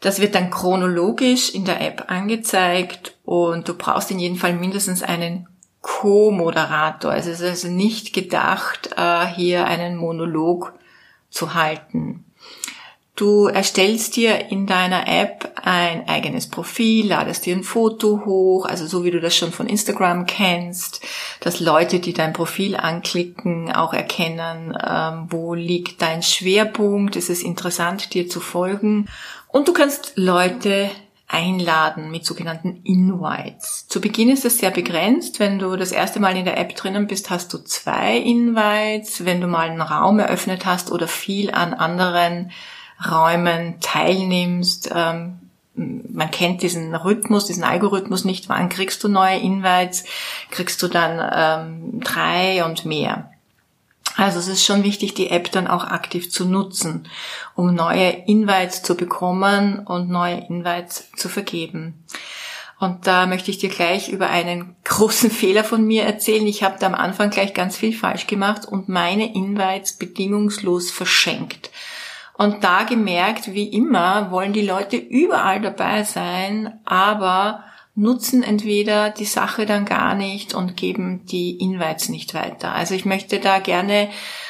Das 0.00 0.20
wird 0.20 0.34
dann 0.34 0.50
chronologisch 0.50 1.54
in 1.54 1.64
der 1.64 1.80
App 1.80 2.06
angezeigt 2.08 3.16
und 3.25 3.68
du 3.68 3.75
brauchst 3.75 4.11
in 4.11 4.18
jedem 4.18 4.37
Fall 4.37 4.54
mindestens 4.54 5.04
einen 5.04 5.46
Co-Moderator. 5.84 7.14
Es 7.14 7.26
ist 7.26 7.42
also 7.42 7.68
nicht 7.68 8.14
gedacht, 8.14 8.90
äh, 8.96 9.26
hier 9.26 9.66
einen 9.66 9.96
Monolog 9.96 10.72
zu 11.28 11.52
halten. 11.52 12.24
Du 13.16 13.46
erstellst 13.46 14.16
dir 14.16 14.50
in 14.50 14.66
deiner 14.66 15.06
App 15.06 15.52
ein 15.62 16.08
eigenes 16.08 16.48
Profil, 16.48 17.08
ladest 17.08 17.44
dir 17.44 17.54
ein 17.54 17.62
Foto 17.62 18.22
hoch, 18.24 18.64
also 18.64 18.86
so 18.86 19.04
wie 19.04 19.10
du 19.10 19.20
das 19.20 19.36
schon 19.36 19.52
von 19.52 19.68
Instagram 19.68 20.24
kennst, 20.26 21.02
dass 21.40 21.60
Leute, 21.60 22.00
die 22.00 22.14
dein 22.14 22.32
Profil 22.32 22.76
anklicken, 22.76 23.70
auch 23.70 23.92
erkennen, 23.92 24.76
ähm, 24.84 25.26
wo 25.28 25.52
liegt 25.52 26.00
dein 26.00 26.22
Schwerpunkt, 26.22 27.14
ist 27.14 27.30
es 27.30 27.42
interessant, 27.42 28.14
dir 28.14 28.28
zu 28.28 28.40
folgen. 28.40 29.06
Und 29.48 29.68
du 29.68 29.74
kannst 29.74 30.14
Leute 30.16 30.90
einladen 31.34 32.12
mit 32.12 32.24
sogenannten 32.24 32.80
Invites. 32.84 33.88
Zu 33.88 34.00
Beginn 34.00 34.30
ist 34.30 34.44
es 34.44 34.58
sehr 34.58 34.70
begrenzt. 34.70 35.40
Wenn 35.40 35.58
du 35.58 35.74
das 35.74 35.90
erste 35.90 36.20
Mal 36.20 36.36
in 36.36 36.44
der 36.44 36.58
App 36.58 36.76
drinnen 36.76 37.08
bist, 37.08 37.28
hast 37.28 37.52
du 37.52 37.58
zwei 37.58 38.16
Invites. 38.16 39.24
Wenn 39.24 39.40
du 39.40 39.48
mal 39.48 39.68
einen 39.68 39.80
Raum 39.80 40.20
eröffnet 40.20 40.64
hast 40.64 40.92
oder 40.92 41.08
viel 41.08 41.50
an 41.50 41.74
anderen 41.74 42.52
Räumen 43.10 43.80
teilnimmst. 43.80 44.90
Ähm, 44.94 45.40
man 45.74 46.30
kennt 46.30 46.62
diesen 46.62 46.94
Rhythmus, 46.94 47.46
diesen 47.46 47.64
Algorithmus 47.64 48.24
nicht. 48.24 48.48
Wann 48.48 48.68
kriegst 48.68 49.02
du 49.02 49.08
neue 49.08 49.38
Invites? 49.38 50.04
Kriegst 50.50 50.80
du 50.82 50.88
dann 50.88 51.20
ähm, 51.34 52.00
drei 52.00 52.64
und 52.64 52.84
mehr? 52.84 53.33
Also 54.16 54.38
es 54.38 54.49
ist 54.49 54.64
schon 54.64 54.85
wichtig, 54.85 55.14
die 55.14 55.30
App 55.30 55.50
dann 55.50 55.66
auch 55.66 55.85
aktiv 55.85 56.30
zu 56.30 56.44
nutzen, 56.44 57.09
um 57.56 57.75
neue 57.75 58.11
Invites 58.26 58.83
zu 58.83 58.97
bekommen 58.97 59.80
und 59.80 60.09
neue 60.09 60.47
Invites 60.49 61.11
zu 61.16 61.28
vergeben. 61.28 62.04
Und 62.78 63.06
da 63.06 63.26
möchte 63.26 63.50
ich 63.50 63.59
dir 63.59 63.71
gleich 63.71 64.09
über 64.09 64.30
einen 64.30 64.76
großen 64.85 65.30
Fehler 65.30 65.64
von 65.64 65.85
mir 65.85 66.04
erzählen. 66.04 66.47
Ich 66.47 66.62
habe 66.62 66.76
da 66.78 66.87
am 66.87 66.94
Anfang 66.94 67.30
gleich 67.30 67.54
ganz 67.54 67.76
viel 67.76 67.97
falsch 67.97 68.26
gemacht 68.26 68.66
und 68.66 68.88
meine 68.88 69.35
Invites 69.35 69.94
bedingungslos 69.94 70.90
verschenkt. 70.90 71.71
Und 72.37 72.64
da 72.64 72.83
gemerkt, 72.83 73.54
wie 73.54 73.68
immer, 73.68 74.30
wollen 74.33 74.52
die 74.52 74.66
Leute 74.66 74.97
überall 74.97 75.61
dabei 75.61 76.02
sein, 76.02 76.80
aber 76.85 77.64
nutzen 77.96 78.42
entweder 78.42 79.10
die 79.10 79.24
Sache 79.24 79.66
dann 79.66 79.84
gar 79.84 80.16
nicht 80.16 80.52
und 80.52 80.76
geben 80.76 81.24
die 81.26 81.56
Invites 81.60 82.08
nicht 82.08 82.34
weiter. 82.34 82.72
Also 82.72 82.94
ich 82.94 83.04
möchte 83.04 83.38
da 83.38 83.60
gerne 83.60 84.08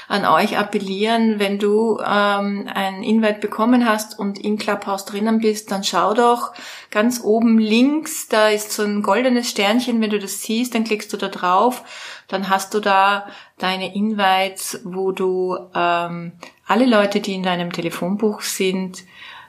an 0.08 0.24
euch 0.24 0.56
appellieren, 0.56 1.38
wenn 1.38 1.58
du 1.58 1.98
ähm, 1.98 2.66
ein 2.72 3.02
Invite 3.02 3.40
bekommen 3.40 3.86
hast 3.86 4.18
und 4.18 4.38
in 4.38 4.56
Clubhouse 4.56 5.04
drinnen 5.04 5.40
bist, 5.40 5.70
dann 5.70 5.84
schau 5.84 6.14
doch 6.14 6.54
ganz 6.90 7.20
oben 7.22 7.58
links, 7.58 8.28
da 8.28 8.48
ist 8.48 8.72
so 8.72 8.82
ein 8.82 9.02
goldenes 9.02 9.50
Sternchen, 9.50 10.00
wenn 10.00 10.10
du 10.10 10.18
das 10.18 10.40
siehst, 10.40 10.74
dann 10.74 10.84
klickst 10.84 11.12
du 11.12 11.18
da 11.18 11.28
drauf, 11.28 11.82
dann 12.28 12.48
hast 12.48 12.72
du 12.72 12.80
da 12.80 13.26
deine 13.58 13.94
Invites, 13.94 14.80
wo 14.84 15.12
du 15.12 15.58
ähm, 15.74 16.32
alle 16.66 16.86
Leute, 16.86 17.20
die 17.20 17.34
in 17.34 17.42
deinem 17.42 17.72
Telefonbuch 17.72 18.40
sind, 18.40 19.04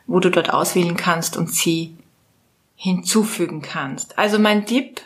wo 0.06 0.20
du 0.20 0.30
dort 0.30 0.54
auswählen 0.54 0.98
kannst 0.98 1.38
und 1.38 1.50
sie 1.50 1.96
hinzufügen 2.76 3.62
kannst. 3.62 4.18
Also 4.18 4.40
mein 4.40 4.66
Tipp, 4.66 5.02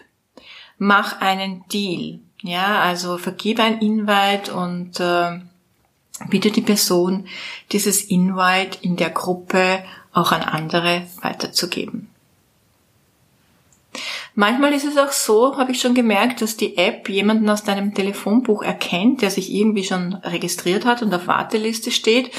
mach 0.77 1.21
einen 1.21 1.63
Deal. 1.71 2.19
Ja, 2.41 2.79
also 2.79 3.17
vergib 3.17 3.59
ein 3.59 3.79
Invite 3.79 4.53
und 4.53 4.99
äh, 4.99 5.39
bitte 6.29 6.51
die 6.51 6.61
Person, 6.61 7.27
dieses 7.71 8.03
Invite 8.03 8.77
in 8.81 8.95
der 8.95 9.09
Gruppe 9.09 9.83
auch 10.13 10.31
an 10.31 10.41
andere 10.41 11.05
weiterzugeben. 11.21 12.09
Manchmal 14.35 14.73
ist 14.73 14.85
es 14.85 14.97
auch 14.97 15.11
so, 15.11 15.57
habe 15.57 15.71
ich 15.71 15.81
schon 15.81 15.95
gemerkt, 15.95 16.41
dass 16.41 16.55
die 16.55 16.77
App 16.77 17.09
jemanden 17.09 17.49
aus 17.49 17.63
deinem 17.63 17.93
Telefonbuch 17.93 18.63
erkennt, 18.63 19.21
der 19.21 19.31
sich 19.31 19.51
irgendwie 19.51 19.83
schon 19.83 20.13
registriert 20.13 20.85
hat 20.85 21.01
und 21.01 21.13
auf 21.13 21.27
Warteliste 21.27 21.91
steht 21.91 22.31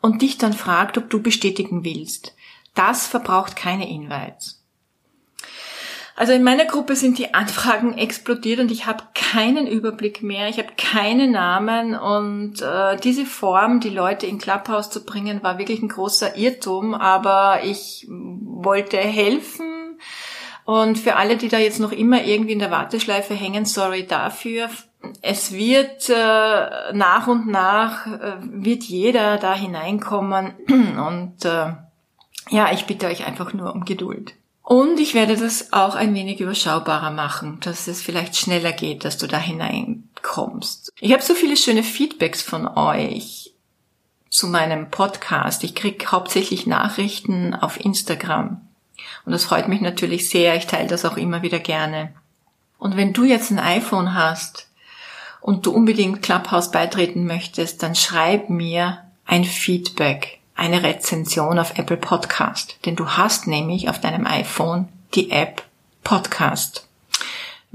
und 0.00 0.22
dich 0.22 0.36
dann 0.36 0.52
fragt, 0.52 0.98
ob 0.98 1.10
du 1.10 1.22
bestätigen 1.22 1.84
willst. 1.84 2.34
Das 2.74 3.06
verbraucht 3.06 3.54
keine 3.54 3.88
Invites. 3.88 4.63
Also 6.16 6.32
in 6.32 6.44
meiner 6.44 6.64
Gruppe 6.64 6.94
sind 6.94 7.18
die 7.18 7.34
Anfragen 7.34 7.98
explodiert 7.98 8.60
und 8.60 8.70
ich 8.70 8.86
habe 8.86 9.02
keinen 9.14 9.66
Überblick 9.66 10.22
mehr, 10.22 10.48
ich 10.48 10.58
habe 10.58 10.68
keine 10.76 11.26
Namen 11.26 11.96
und 11.96 12.62
äh, 12.62 12.96
diese 12.98 13.26
Form, 13.26 13.80
die 13.80 13.90
Leute 13.90 14.26
in 14.26 14.38
Clubhouse 14.38 14.90
zu 14.90 15.04
bringen, 15.04 15.42
war 15.42 15.58
wirklich 15.58 15.82
ein 15.82 15.88
großer 15.88 16.36
Irrtum, 16.36 16.94
aber 16.94 17.64
ich 17.64 18.06
wollte 18.08 18.96
helfen 18.96 19.98
und 20.64 20.98
für 20.98 21.16
alle, 21.16 21.36
die 21.36 21.48
da 21.48 21.58
jetzt 21.58 21.80
noch 21.80 21.90
immer 21.90 22.22
irgendwie 22.22 22.52
in 22.52 22.60
der 22.60 22.70
Warteschleife 22.70 23.34
hängen, 23.34 23.64
sorry 23.64 24.06
dafür. 24.06 24.70
Es 25.20 25.52
wird 25.52 26.08
äh, 26.08 26.92
nach 26.92 27.26
und 27.26 27.48
nach 27.48 28.06
äh, 28.06 28.36
wird 28.40 28.84
jeder 28.84 29.36
da 29.38 29.54
hineinkommen 29.54 30.54
und 30.68 31.44
äh, 31.44 31.72
ja, 32.50 32.72
ich 32.72 32.86
bitte 32.86 33.08
euch 33.08 33.26
einfach 33.26 33.52
nur 33.52 33.74
um 33.74 33.84
Geduld. 33.84 34.34
Und 34.64 34.98
ich 34.98 35.12
werde 35.12 35.36
das 35.36 35.74
auch 35.74 35.94
ein 35.94 36.14
wenig 36.14 36.40
überschaubarer 36.40 37.10
machen, 37.10 37.60
dass 37.60 37.86
es 37.86 38.00
vielleicht 38.00 38.34
schneller 38.34 38.72
geht, 38.72 39.04
dass 39.04 39.18
du 39.18 39.26
da 39.26 39.38
hineinkommst. 39.38 40.90
Ich 40.98 41.12
habe 41.12 41.22
so 41.22 41.34
viele 41.34 41.58
schöne 41.58 41.82
Feedbacks 41.82 42.40
von 42.40 42.66
euch 42.66 43.52
zu 44.30 44.46
meinem 44.46 44.90
Podcast. 44.90 45.64
Ich 45.64 45.74
krieg 45.74 46.10
hauptsächlich 46.10 46.66
Nachrichten 46.66 47.54
auf 47.54 47.78
Instagram. 47.78 48.62
Und 49.26 49.32
das 49.32 49.44
freut 49.44 49.68
mich 49.68 49.82
natürlich 49.82 50.30
sehr. 50.30 50.56
Ich 50.56 50.66
teile 50.66 50.88
das 50.88 51.04
auch 51.04 51.18
immer 51.18 51.42
wieder 51.42 51.58
gerne. 51.58 52.14
Und 52.78 52.96
wenn 52.96 53.12
du 53.12 53.24
jetzt 53.24 53.50
ein 53.50 53.58
iPhone 53.58 54.14
hast 54.14 54.70
und 55.42 55.66
du 55.66 55.72
unbedingt 55.72 56.22
Clubhouse 56.22 56.70
beitreten 56.70 57.26
möchtest, 57.26 57.82
dann 57.82 57.94
schreib 57.94 58.48
mir 58.48 59.04
ein 59.26 59.44
Feedback, 59.44 60.40
eine 60.54 60.82
Rezension 60.82 61.58
auf 61.58 61.78
Apple 61.78 61.96
Podcast. 61.96 62.78
Denn 62.84 62.96
du 62.96 63.08
hast 63.10 63.46
nämlich 63.46 63.88
auf 63.88 64.00
deinem 64.00 64.26
iPhone 64.26 64.88
die 65.14 65.30
App 65.30 65.62
Podcast. 66.02 66.88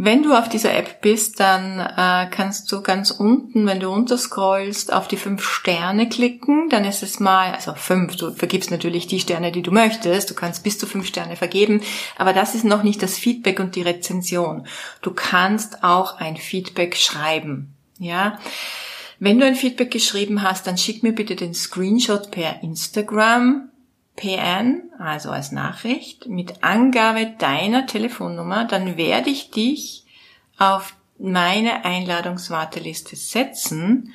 Wenn 0.02 0.24
du 0.24 0.34
auf 0.34 0.48
dieser 0.48 0.74
App 0.74 1.02
bist, 1.02 1.42
dann 1.42 1.78
äh, 1.78 2.30
kannst 2.32 2.72
du 2.72 2.82
ganz 2.82 3.12
unten, 3.12 3.68
wenn 3.68 3.82
du 3.82 3.90
runterscrollst, 3.90 4.94
auf 4.94 5.10
die 5.10 5.18
fünf 5.18 5.44
Sterne 5.44 6.08
klicken. 6.08 6.70
Dann 6.70 6.86
ist 6.86 7.04
es 7.04 7.20
mal, 7.20 7.52
also 7.54 7.74
fünf, 7.74 8.16
du 8.16 8.32
vergibst 8.32 8.72
natürlich 8.72 9.08
die 9.08 9.20
Sterne, 9.20 9.52
die 9.52 9.62
du 9.62 9.72
möchtest. 9.72 10.30
Du 10.30 10.36
kannst 10.36 10.64
bis 10.64 10.80
zu 10.80 10.88
fünf 10.88 11.06
Sterne 11.06 11.36
vergeben. 11.36 11.82
Aber 12.18 12.32
das 12.32 12.56
ist 12.56 12.64
noch 12.64 12.84
nicht 12.84 13.04
das 13.04 13.18
Feedback 13.18 13.60
und 13.60 13.76
die 13.76 13.82
Rezension. 13.82 14.66
Du 15.02 15.12
kannst 15.12 15.84
auch 15.84 16.18
ein 16.18 16.38
Feedback 16.38 16.96
schreiben. 16.96 17.76
Ja. 17.98 18.40
Wenn 19.20 19.40
du 19.40 19.46
ein 19.46 19.56
Feedback 19.56 19.92
geschrieben 19.92 20.42
hast, 20.42 20.66
dann 20.66 20.78
schick 20.78 21.04
mir 21.04 21.14
bitte 21.14 21.36
den 21.36 21.54
Screenshot 21.54 22.32
per 22.32 22.64
Instagram 22.64 23.70
PN, 24.16 24.84
also 24.98 25.30
als 25.30 25.52
Nachricht, 25.52 26.28
mit 26.28 26.64
Angabe 26.64 27.34
deiner 27.38 27.86
Telefonnummer, 27.86 28.66
dann 28.66 28.98
werde 28.98 29.30
ich 29.30 29.52
dich 29.52 30.06
auf 30.58 30.94
meine 31.18 31.86
Einladungswarteliste 31.86 33.16
setzen 33.16 34.14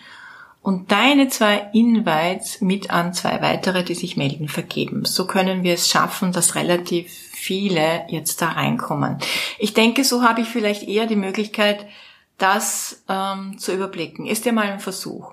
und 0.63 0.93
deine 0.93 1.29
zwei 1.29 1.69
Invites 1.75 2.63
mit 2.63 2.91
an 2.91 3.13
zwei 3.13 3.43
weitere, 3.43 3.85
die 3.85 3.95
sich 3.95 4.17
melden, 4.17 4.49
vergeben. 4.49 5.05
So 5.05 5.27
können 5.27 5.63
wir 5.63 5.75
es 5.75 5.91
schaffen, 5.91 6.33
dass 6.33 6.55
relativ 6.55 7.11
viele 7.11 8.07
jetzt 8.09 8.41
da 8.41 8.49
reinkommen. 8.49 9.19
Ich 9.59 9.75
denke, 9.75 10.05
so 10.05 10.23
habe 10.23 10.41
ich 10.41 10.49
vielleicht 10.49 10.83
eher 10.83 11.07
die 11.07 11.17
Möglichkeit, 11.17 11.87
das 12.39 13.03
ähm, 13.09 13.59
zu 13.59 13.73
überblicken. 13.73 14.27
Ist 14.27 14.45
ja 14.45 14.53
mal 14.53 14.67
ein 14.67 14.81
Versuch. 14.81 15.33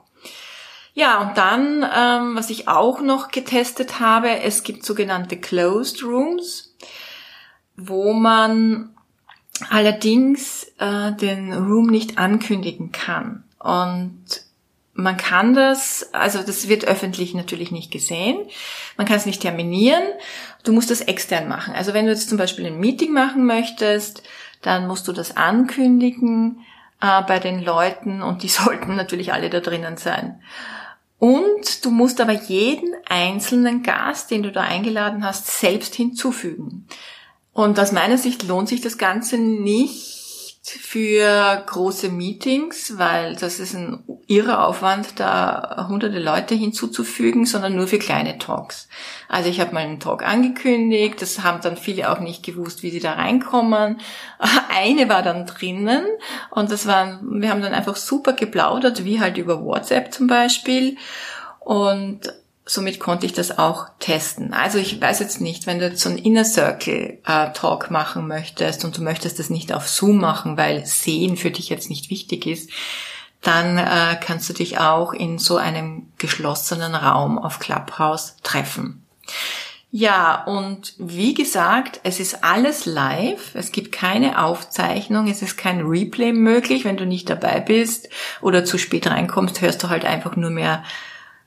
Ja, 0.93 1.22
und 1.22 1.38
dann, 1.38 1.84
ähm, 1.96 2.36
was 2.36 2.50
ich 2.50 2.67
auch 2.67 3.01
noch 3.01 3.29
getestet 3.29 4.00
habe, 4.00 4.41
es 4.41 4.63
gibt 4.63 4.84
sogenannte 4.84 5.38
Closed 5.38 6.03
Rooms, 6.03 6.75
wo 7.77 8.13
man 8.13 8.93
allerdings 9.70 10.72
äh, 10.79 11.13
den 11.13 11.53
Room 11.53 11.88
nicht 11.88 12.17
ankündigen 12.17 12.91
kann. 12.91 13.43
Und 13.60 14.25
man 14.93 15.15
kann 15.15 15.53
das, 15.53 16.13
also 16.13 16.43
das 16.43 16.67
wird 16.67 16.86
öffentlich 16.86 17.34
natürlich 17.34 17.72
nicht 17.72 17.91
gesehen. 17.91 18.38
Man 18.98 19.08
kann 19.08 19.17
es 19.17 19.25
nicht 19.25 19.41
terminieren. 19.41 20.03
Du 20.63 20.74
musst 20.74 20.91
das 20.91 21.01
extern 21.01 21.48
machen. 21.48 21.74
Also 21.74 21.93
wenn 21.93 22.05
du 22.05 22.12
jetzt 22.12 22.27
zum 22.27 22.38
Beispiel 22.38 22.65
ein 22.65 22.79
Meeting 22.79 23.13
machen 23.13 23.46
möchtest, 23.46 24.24
dann 24.62 24.88
musst 24.88 25.08
du 25.08 25.13
das 25.13 25.38
ankündigen 25.38 26.60
äh, 27.01 27.22
bei 27.24 27.39
den 27.39 27.62
Leuten 27.62 28.22
und 28.22 28.43
die 28.43 28.50
sollten 28.50 28.96
natürlich 28.96 29.34
alle 29.34 29.50
da 29.50 29.60
drinnen 29.60 29.98
sein. 29.98 30.41
Und 31.20 31.86
du 31.86 31.91
musst 31.91 32.20
aber 32.20 32.34
jeden 32.34 32.96
einzelnen 33.08 33.84
Gast, 33.84 34.31
den 34.31 34.41
du 34.41 34.51
da 34.51 34.62
eingeladen 34.62 35.24
hast, 35.24 35.60
selbst 35.60 35.93
hinzufügen. 35.93 36.88
Und 37.53 37.79
aus 37.79 37.91
meiner 37.91 38.17
Sicht 38.17 38.48
lohnt 38.48 38.70
sich 38.70 38.81
das 38.81 38.98
Ganze 38.98 39.38
nicht 39.38 40.20
für 40.63 41.63
große 41.65 42.09
Meetings, 42.09 42.99
weil 42.99 43.35
das 43.35 43.59
ist 43.59 43.73
ein 43.73 44.03
irrer 44.27 44.67
Aufwand, 44.67 45.19
da 45.19 45.87
hunderte 45.89 46.19
Leute 46.19 46.53
hinzuzufügen, 46.53 47.47
sondern 47.47 47.75
nur 47.75 47.87
für 47.87 47.97
kleine 47.97 48.37
Talks. 48.37 48.87
Also 49.27 49.49
ich 49.49 49.59
habe 49.59 49.73
mal 49.73 49.79
einen 49.79 49.99
Talk 49.99 50.23
angekündigt, 50.23 51.19
das 51.19 51.43
haben 51.43 51.61
dann 51.61 51.77
viele 51.77 52.11
auch 52.11 52.19
nicht 52.19 52.43
gewusst, 52.43 52.83
wie 52.83 52.91
sie 52.91 52.99
da 52.99 53.13
reinkommen. 53.13 53.99
Eine 54.69 55.09
war 55.09 55.23
dann 55.23 55.47
drinnen 55.47 56.05
und 56.51 56.71
das 56.71 56.85
war, 56.85 57.19
wir 57.23 57.49
haben 57.49 57.61
dann 57.61 57.73
einfach 57.73 57.95
super 57.95 58.33
geplaudert, 58.33 59.03
wie 59.03 59.19
halt 59.19 59.37
über 59.37 59.63
WhatsApp 59.63 60.13
zum 60.13 60.27
Beispiel. 60.27 60.97
Und 61.59 62.21
somit 62.71 63.01
konnte 63.01 63.25
ich 63.25 63.33
das 63.33 63.57
auch 63.57 63.87
testen. 63.99 64.53
Also 64.53 64.77
ich 64.77 65.01
weiß 65.01 65.19
jetzt 65.19 65.41
nicht, 65.41 65.67
wenn 65.67 65.79
du 65.79 65.89
jetzt 65.89 66.01
so 66.01 66.07
einen 66.07 66.17
Inner 66.17 66.45
Circle 66.45 67.19
äh, 67.25 67.51
Talk 67.51 67.91
machen 67.91 68.29
möchtest 68.29 68.85
und 68.85 68.97
du 68.97 69.01
möchtest 69.01 69.39
das 69.39 69.49
nicht 69.49 69.73
auf 69.73 69.89
Zoom 69.89 70.17
machen, 70.17 70.55
weil 70.55 70.85
Sehen 70.85 71.35
für 71.35 71.51
dich 71.51 71.67
jetzt 71.67 71.89
nicht 71.89 72.09
wichtig 72.09 72.45
ist, 72.47 72.69
dann 73.41 73.77
äh, 73.77 74.17
kannst 74.21 74.47
du 74.47 74.53
dich 74.53 74.79
auch 74.79 75.11
in 75.11 75.37
so 75.37 75.57
einem 75.57 76.13
geschlossenen 76.17 76.95
Raum 76.95 77.37
auf 77.37 77.59
Clubhouse 77.59 78.37
treffen. 78.41 79.05
Ja, 79.93 80.45
und 80.45 80.93
wie 80.97 81.33
gesagt, 81.33 81.99
es 82.03 82.21
ist 82.21 82.41
alles 82.41 82.85
live. 82.85 83.53
Es 83.53 83.73
gibt 83.73 83.91
keine 83.91 84.41
Aufzeichnung. 84.45 85.27
Es 85.27 85.41
ist 85.41 85.57
kein 85.57 85.81
Replay 85.81 86.31
möglich. 86.31 86.85
Wenn 86.85 86.95
du 86.95 87.05
nicht 87.05 87.29
dabei 87.29 87.59
bist 87.59 88.07
oder 88.39 88.63
zu 88.63 88.77
spät 88.77 89.07
reinkommst, 89.07 89.59
hörst 89.59 89.83
du 89.83 89.89
halt 89.89 90.05
einfach 90.05 90.37
nur 90.37 90.51
mehr 90.51 90.85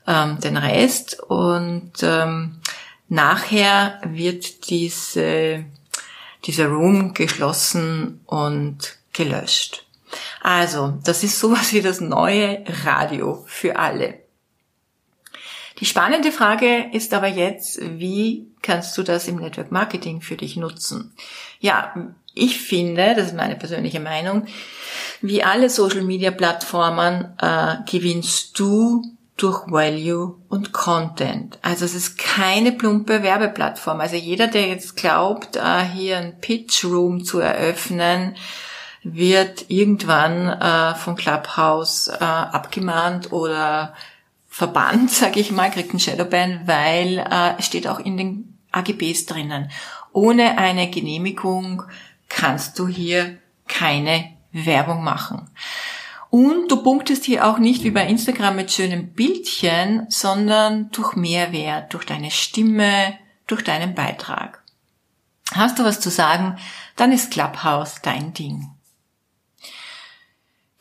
ähm, 0.07 0.39
den 0.39 0.57
Rest 0.57 1.21
und 1.21 1.91
ähm, 2.01 2.59
nachher 3.07 3.99
wird 4.05 4.69
diese, 4.69 5.65
dieser 6.45 6.67
Room 6.67 7.13
geschlossen 7.13 8.21
und 8.25 8.97
gelöscht. 9.13 9.85
Also, 10.41 10.99
das 11.03 11.23
ist 11.23 11.39
sowas 11.39 11.73
wie 11.73 11.81
das 11.81 12.01
neue 12.01 12.63
Radio 12.83 13.43
für 13.47 13.77
alle. 13.77 14.19
Die 15.79 15.85
spannende 15.85 16.31
Frage 16.31 16.89
ist 16.93 17.13
aber 17.13 17.27
jetzt, 17.27 17.79
wie 17.81 18.47
kannst 18.61 18.97
du 18.97 19.03
das 19.03 19.27
im 19.27 19.35
Network 19.37 19.71
Marketing 19.71 20.21
für 20.21 20.37
dich 20.37 20.55
nutzen? 20.55 21.13
Ja, 21.59 21.93
ich 22.33 22.59
finde, 22.59 23.13
das 23.15 23.27
ist 23.27 23.35
meine 23.35 23.55
persönliche 23.55 23.99
Meinung, 23.99 24.45
wie 25.21 25.43
alle 25.43 25.69
Social 25.69 26.01
Media 26.01 26.31
Plattformen 26.31 27.33
äh, 27.41 27.77
gewinnst 27.89 28.57
du 28.57 29.03
durch 29.37 29.69
Value 29.69 30.37
und 30.47 30.71
Content. 30.71 31.59
Also 31.61 31.85
es 31.85 31.93
ist 31.93 32.17
keine 32.17 32.71
plumpe 32.71 33.21
Werbeplattform. 33.21 33.99
Also 33.99 34.15
jeder, 34.15 34.47
der 34.47 34.67
jetzt 34.67 34.95
glaubt, 34.95 35.57
äh, 35.57 35.83
hier 35.83 36.17
ein 36.17 36.39
Pitch 36.39 36.85
Room 36.85 37.25
zu 37.25 37.39
eröffnen, 37.39 38.35
wird 39.03 39.65
irgendwann 39.67 40.47
äh, 40.47 40.95
von 40.95 41.15
Clubhouse 41.15 42.07
äh, 42.07 42.23
abgemahnt 42.23 43.33
oder 43.33 43.93
verbannt, 44.47 45.11
sage 45.11 45.41
ich 45.41 45.51
mal, 45.51 45.69
kriegt 45.69 45.93
ein 45.93 45.99
Shadowban, 45.99 46.61
weil 46.65 47.25
es 47.57 47.65
steht 47.65 47.87
auch 47.87 47.99
in 47.99 48.17
den 48.17 48.57
AGBs 48.71 49.25
drinnen. 49.25 49.69
Ohne 50.13 50.57
eine 50.57 50.89
Genehmigung 50.89 51.83
kannst 52.29 52.79
du 52.79 52.87
hier 52.87 53.37
keine 53.67 54.31
Werbung 54.53 55.03
machen. 55.03 55.49
Und 56.35 56.69
du 56.69 56.83
punktest 56.83 57.23
hier 57.23 57.47
auch 57.47 57.59
nicht 57.59 57.85
wie 57.85 57.91
bei 57.91 58.05
Instagram 58.05 58.57
mit 58.57 58.69
schönen 58.69 59.13
Bildchen, 59.13 60.05
sondern 60.09 60.89
durch 60.91 61.15
Mehrwert, 61.15 61.93
durch 61.93 62.05
deine 62.05 62.29
Stimme, 62.29 63.17
durch 63.47 63.63
deinen 63.63 63.95
Beitrag. 63.95 64.61
Hast 65.53 65.79
du 65.79 65.85
was 65.85 66.01
zu 66.01 66.09
sagen, 66.09 66.57
dann 66.97 67.13
ist 67.13 67.31
Clubhouse 67.31 68.01
dein 68.03 68.33
Ding. 68.33 68.69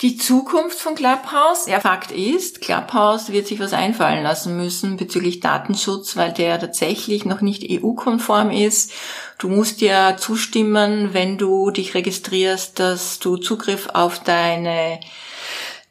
Die 0.00 0.16
Zukunft 0.16 0.76
von 0.76 0.96
Clubhouse, 0.96 1.68
ja, 1.68 1.78
Fakt 1.78 2.10
ist, 2.10 2.60
Clubhouse 2.60 3.30
wird 3.30 3.46
sich 3.46 3.60
was 3.60 3.72
einfallen 3.72 4.24
lassen 4.24 4.56
müssen 4.56 4.96
bezüglich 4.96 5.38
Datenschutz, 5.38 6.16
weil 6.16 6.32
der 6.32 6.58
tatsächlich 6.58 7.24
noch 7.24 7.42
nicht 7.42 7.64
EU-konform 7.70 8.50
ist. 8.50 8.90
Du 9.38 9.48
musst 9.48 9.80
ja 9.82 10.16
zustimmen, 10.16 11.14
wenn 11.14 11.38
du 11.38 11.70
dich 11.70 11.94
registrierst, 11.94 12.80
dass 12.80 13.20
du 13.20 13.36
Zugriff 13.36 13.90
auf 13.92 14.18
deine 14.18 14.98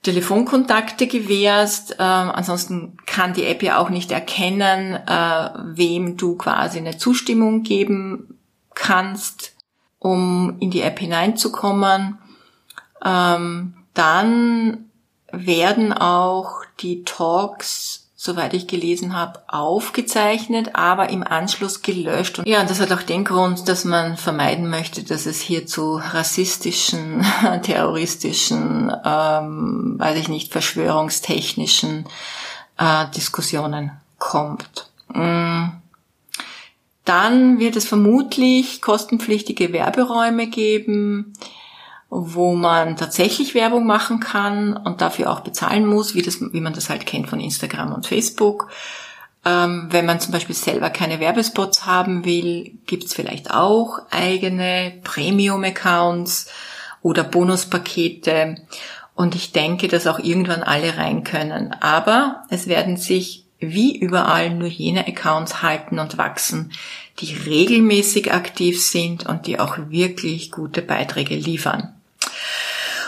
Telefonkontakte 0.03 1.07
gewährst. 1.07 1.95
Ähm, 1.97 2.29
ansonsten 2.31 2.97
kann 3.05 3.33
die 3.33 3.45
App 3.45 3.63
ja 3.63 3.77
auch 3.77 3.89
nicht 3.89 4.11
erkennen, 4.11 4.95
äh, 4.95 5.49
wem 5.63 6.17
du 6.17 6.35
quasi 6.35 6.77
eine 6.77 6.97
Zustimmung 6.97 7.63
geben 7.63 8.37
kannst, 8.75 9.55
um 9.99 10.57
in 10.59 10.71
die 10.71 10.81
App 10.81 10.99
hineinzukommen. 10.99 12.19
Ähm, 13.03 13.73
dann 13.93 14.89
werden 15.31 15.93
auch 15.93 16.63
die 16.79 17.03
Talks 17.03 18.02
soweit 18.25 18.53
ich 18.53 18.67
gelesen 18.67 19.17
habe, 19.17 19.41
aufgezeichnet, 19.47 20.75
aber 20.75 21.09
im 21.09 21.23
Anschluss 21.23 21.81
gelöscht. 21.81 22.39
Und 22.39 22.47
ja, 22.47 22.61
und 22.61 22.69
das 22.69 22.79
hat 22.79 22.93
auch 22.93 23.01
den 23.01 23.25
Grund, 23.25 23.67
dass 23.67 23.83
man 23.83 24.15
vermeiden 24.15 24.69
möchte, 24.69 25.03
dass 25.03 25.25
es 25.25 25.41
hier 25.41 25.67
zu 25.67 25.95
rassistischen, 25.97 27.25
terroristischen, 27.63 28.89
ähm, 29.03 29.95
weiß 29.97 30.17
ich 30.17 30.29
nicht, 30.29 30.53
verschwörungstechnischen 30.53 32.05
äh, 32.77 33.05
Diskussionen 33.13 33.91
kommt. 34.19 34.87
Mm. 35.13 35.65
Dann 37.03 37.59
wird 37.59 37.75
es 37.75 37.85
vermutlich 37.85 38.81
kostenpflichtige 38.81 39.73
Werberäume 39.73 40.47
geben 40.47 41.33
wo 42.15 42.53
man 42.53 42.95
tatsächlich 42.95 43.55
Werbung 43.55 43.85
machen 43.85 44.19
kann 44.19 44.77
und 44.77 45.01
dafür 45.01 45.31
auch 45.31 45.39
bezahlen 45.39 45.85
muss, 45.85 46.13
wie, 46.13 46.21
das, 46.21 46.39
wie 46.39 46.61
man 46.61 46.73
das 46.73 46.89
halt 46.89 47.05
kennt 47.05 47.27
von 47.27 47.39
Instagram 47.39 47.91
und 47.91 48.05
Facebook. 48.05 48.69
Ähm, 49.45 49.87
wenn 49.89 50.05
man 50.05 50.19
zum 50.19 50.31
Beispiel 50.31 50.55
selber 50.55 50.89
keine 50.89 51.19
Werbespots 51.19 51.85
haben 51.85 52.23
will, 52.23 52.77
gibt's 52.85 53.13
vielleicht 53.13 53.51
auch 53.51 53.99
eigene 54.11 54.93
Premium-Accounts 55.03 56.51
oder 57.01 57.23
Bonuspakete. 57.23 58.57
Und 59.15 59.35
ich 59.35 59.51
denke, 59.51 59.87
dass 59.87 60.07
auch 60.07 60.19
irgendwann 60.19 60.63
alle 60.63 60.97
rein 60.97 61.23
können. 61.23 61.73
Aber 61.81 62.43
es 62.49 62.67
werden 62.67 62.97
sich 62.97 63.45
wie 63.59 63.97
überall 63.97 64.49
nur 64.49 64.67
jene 64.67 65.07
Accounts 65.07 65.61
halten 65.61 65.99
und 65.99 66.17
wachsen, 66.17 66.71
die 67.19 67.33
regelmäßig 67.33 68.33
aktiv 68.33 68.81
sind 68.81 69.25
und 69.25 69.47
die 69.47 69.59
auch 69.59 69.77
wirklich 69.89 70.51
gute 70.51 70.81
Beiträge 70.81 71.35
liefern. 71.35 71.93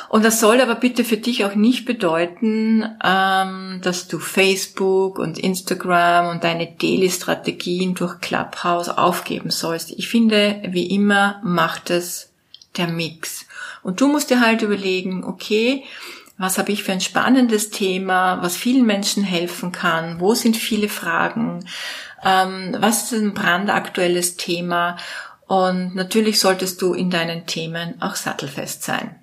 Und 0.09 0.23
das 0.23 0.39
soll 0.39 0.61
aber 0.61 0.75
bitte 0.75 1.03
für 1.03 1.17
dich 1.17 1.45
auch 1.45 1.55
nicht 1.55 1.85
bedeuten, 1.85 2.85
ähm, 3.03 3.79
dass 3.81 4.07
du 4.07 4.19
Facebook 4.19 5.19
und 5.19 5.37
Instagram 5.37 6.27
und 6.27 6.43
deine 6.43 6.67
Daily-Strategien 6.67 7.95
durch 7.95 8.19
Clubhouse 8.21 8.89
aufgeben 8.89 9.49
sollst. 9.49 9.91
Ich 9.91 10.07
finde, 10.07 10.61
wie 10.69 10.87
immer 10.87 11.41
macht 11.43 11.89
es 11.89 12.31
der 12.77 12.87
Mix. 12.87 13.45
Und 13.83 14.01
du 14.01 14.07
musst 14.07 14.29
dir 14.29 14.41
halt 14.41 14.61
überlegen, 14.61 15.23
okay, 15.23 15.83
was 16.37 16.57
habe 16.57 16.71
ich 16.71 16.83
für 16.83 16.91
ein 16.91 17.01
spannendes 17.01 17.69
Thema, 17.69 18.41
was 18.41 18.57
vielen 18.57 18.85
Menschen 18.85 19.23
helfen 19.23 19.71
kann, 19.71 20.19
wo 20.19 20.33
sind 20.33 20.57
viele 20.57 20.89
Fragen, 20.89 21.65
ähm, 22.23 22.75
was 22.79 23.11
ist 23.11 23.21
ein 23.21 23.33
brandaktuelles 23.33 24.35
Thema 24.35 24.97
und 25.47 25.95
natürlich 25.95 26.39
solltest 26.39 26.81
du 26.81 26.93
in 26.93 27.09
deinen 27.09 27.45
Themen 27.45 28.01
auch 28.01 28.15
sattelfest 28.15 28.83
sein. 28.83 29.15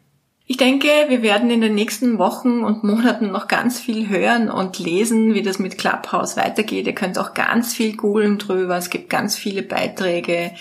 Ich 0.47 0.57
denke, 0.57 0.89
wir 1.09 1.23
werden 1.23 1.51
in 1.51 1.61
den 1.61 1.75
nächsten 1.75 2.19
Wochen 2.19 2.65
und 2.65 2.85
Monaten 2.85 3.31
noch 3.31 3.49
ganz 3.49 3.81
viel 3.81 4.09
hören 4.09 4.51
und 4.51 4.79
lesen, 4.79 5.35
wie 5.35 5.43
das 5.43 5.59
mit 5.59 5.79
Clubhouse 5.79 6.37
weitergeht. 6.37 6.87
Ihr 6.87 6.95
könnt 6.95 7.19
auch 7.19 7.33
ganz 7.33 7.75
viel 7.75 7.97
googeln 7.97 8.39
drüber. 8.39 8.77
Es 8.77 8.91
gibt 8.91 9.09
ganz 9.09 9.37
viele 9.37 9.63
Beiträge. 9.63 10.53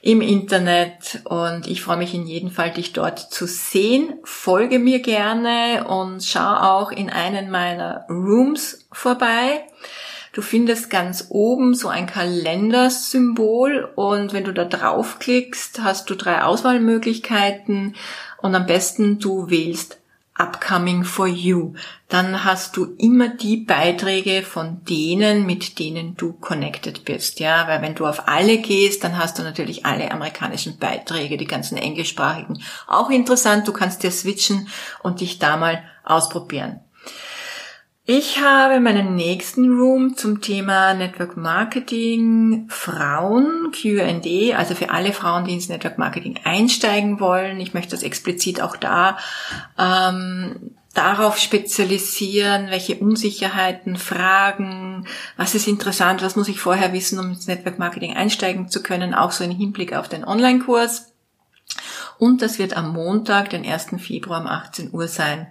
im 0.00 0.20
Internet 0.20 1.22
und 1.24 1.66
ich 1.66 1.82
freue 1.82 1.96
mich 1.96 2.14
in 2.14 2.26
jedem 2.26 2.50
Fall, 2.50 2.70
dich 2.70 2.92
dort 2.92 3.18
zu 3.18 3.46
sehen. 3.46 4.14
Folge 4.22 4.78
mir 4.78 5.00
gerne 5.00 5.86
und 5.88 6.22
schau 6.22 6.54
auch 6.54 6.92
in 6.92 7.10
einen 7.10 7.50
meiner 7.50 8.06
Rooms 8.08 8.86
vorbei. 8.92 9.66
Du 10.38 10.42
findest 10.42 10.88
ganz 10.88 11.26
oben 11.30 11.74
so 11.74 11.88
ein 11.88 12.06
Kalendersymbol 12.06 13.90
und 13.96 14.32
wenn 14.32 14.44
du 14.44 14.52
da 14.52 14.64
draufklickst, 14.64 15.82
hast 15.82 16.08
du 16.10 16.14
drei 16.14 16.44
Auswahlmöglichkeiten 16.44 17.96
und 18.40 18.54
am 18.54 18.64
besten 18.66 19.18
du 19.18 19.50
wählst 19.50 19.98
Upcoming 20.34 21.02
for 21.02 21.26
You. 21.26 21.72
Dann 22.06 22.44
hast 22.44 22.76
du 22.76 22.94
immer 22.98 23.30
die 23.30 23.56
Beiträge 23.56 24.42
von 24.42 24.84
denen, 24.84 25.44
mit 25.44 25.80
denen 25.80 26.16
du 26.16 26.34
connected 26.34 27.04
bist. 27.04 27.40
Ja, 27.40 27.66
weil 27.66 27.82
wenn 27.82 27.96
du 27.96 28.06
auf 28.06 28.28
alle 28.28 28.58
gehst, 28.58 29.02
dann 29.02 29.18
hast 29.18 29.40
du 29.40 29.42
natürlich 29.42 29.86
alle 29.86 30.08
amerikanischen 30.12 30.78
Beiträge, 30.78 31.36
die 31.36 31.46
ganzen 31.46 31.76
englischsprachigen. 31.76 32.62
Auch 32.86 33.10
interessant, 33.10 33.66
du 33.66 33.72
kannst 33.72 34.04
dir 34.04 34.12
switchen 34.12 34.68
und 35.02 35.20
dich 35.20 35.40
da 35.40 35.56
mal 35.56 35.82
ausprobieren. 36.04 36.78
Ich 38.10 38.40
habe 38.40 38.80
meinen 38.80 39.16
nächsten 39.16 39.68
Room 39.68 40.16
zum 40.16 40.40
Thema 40.40 40.94
Network 40.94 41.36
Marketing 41.36 42.64
Frauen 42.70 43.70
Q&A, 43.70 44.56
also 44.56 44.74
für 44.74 44.88
alle 44.88 45.12
Frauen, 45.12 45.44
die 45.44 45.52
ins 45.52 45.68
Network 45.68 45.98
Marketing 45.98 46.40
einsteigen 46.42 47.20
wollen. 47.20 47.60
Ich 47.60 47.74
möchte 47.74 47.90
das 47.90 48.02
explizit 48.02 48.62
auch 48.62 48.76
da 48.76 49.18
ähm, 49.78 50.70
darauf 50.94 51.36
spezialisieren, 51.36 52.70
welche 52.70 52.96
Unsicherheiten, 52.96 53.96
Fragen, 53.96 55.06
was 55.36 55.54
ist 55.54 55.68
interessant, 55.68 56.22
was 56.22 56.34
muss 56.34 56.48
ich 56.48 56.60
vorher 56.60 56.94
wissen, 56.94 57.18
um 57.18 57.32
ins 57.32 57.46
Network 57.46 57.78
Marketing 57.78 58.16
einsteigen 58.16 58.70
zu 58.70 58.82
können, 58.82 59.12
auch 59.12 59.32
so 59.32 59.44
im 59.44 59.50
Hinblick 59.50 59.92
auf 59.92 60.08
den 60.08 60.24
Online-Kurs. 60.24 61.12
Und 62.18 62.42
das 62.42 62.58
wird 62.58 62.76
am 62.76 62.92
Montag, 62.92 63.50
den 63.50 63.64
1. 63.64 63.88
Februar 63.98 64.40
um 64.40 64.46
18 64.46 64.92
Uhr 64.92 65.08
sein. 65.08 65.46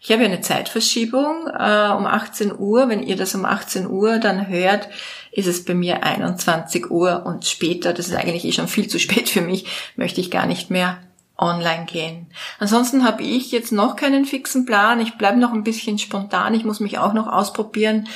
Ich 0.00 0.10
habe 0.10 0.24
eine 0.24 0.40
Zeitverschiebung 0.40 1.46
äh, 1.46 1.90
um 1.96 2.06
18 2.06 2.58
Uhr. 2.58 2.88
Wenn 2.88 3.02
ihr 3.02 3.16
das 3.16 3.34
um 3.34 3.44
18 3.44 3.88
Uhr 3.88 4.18
dann 4.18 4.48
hört, 4.48 4.88
ist 5.32 5.46
es 5.46 5.64
bei 5.64 5.74
mir 5.74 6.02
21 6.02 6.90
Uhr 6.90 7.24
und 7.24 7.44
später, 7.44 7.92
das 7.92 8.08
ist 8.08 8.14
eigentlich 8.14 8.44
eh 8.44 8.52
schon 8.52 8.68
viel 8.68 8.88
zu 8.88 8.98
spät 8.98 9.28
für 9.28 9.40
mich, 9.40 9.66
möchte 9.96 10.20
ich 10.20 10.30
gar 10.30 10.46
nicht 10.46 10.70
mehr 10.70 10.98
online 11.36 11.84
gehen. 11.84 12.26
Ansonsten 12.58 13.04
habe 13.04 13.22
ich 13.22 13.52
jetzt 13.52 13.70
noch 13.70 13.94
keinen 13.94 14.24
fixen 14.24 14.66
Plan. 14.66 15.00
Ich 15.00 15.16
bleibe 15.18 15.38
noch 15.38 15.52
ein 15.52 15.62
bisschen 15.62 15.98
spontan. 15.98 16.54
Ich 16.54 16.64
muss 16.64 16.80
mich 16.80 16.98
auch 16.98 17.12
noch 17.12 17.28
ausprobieren 17.28 18.08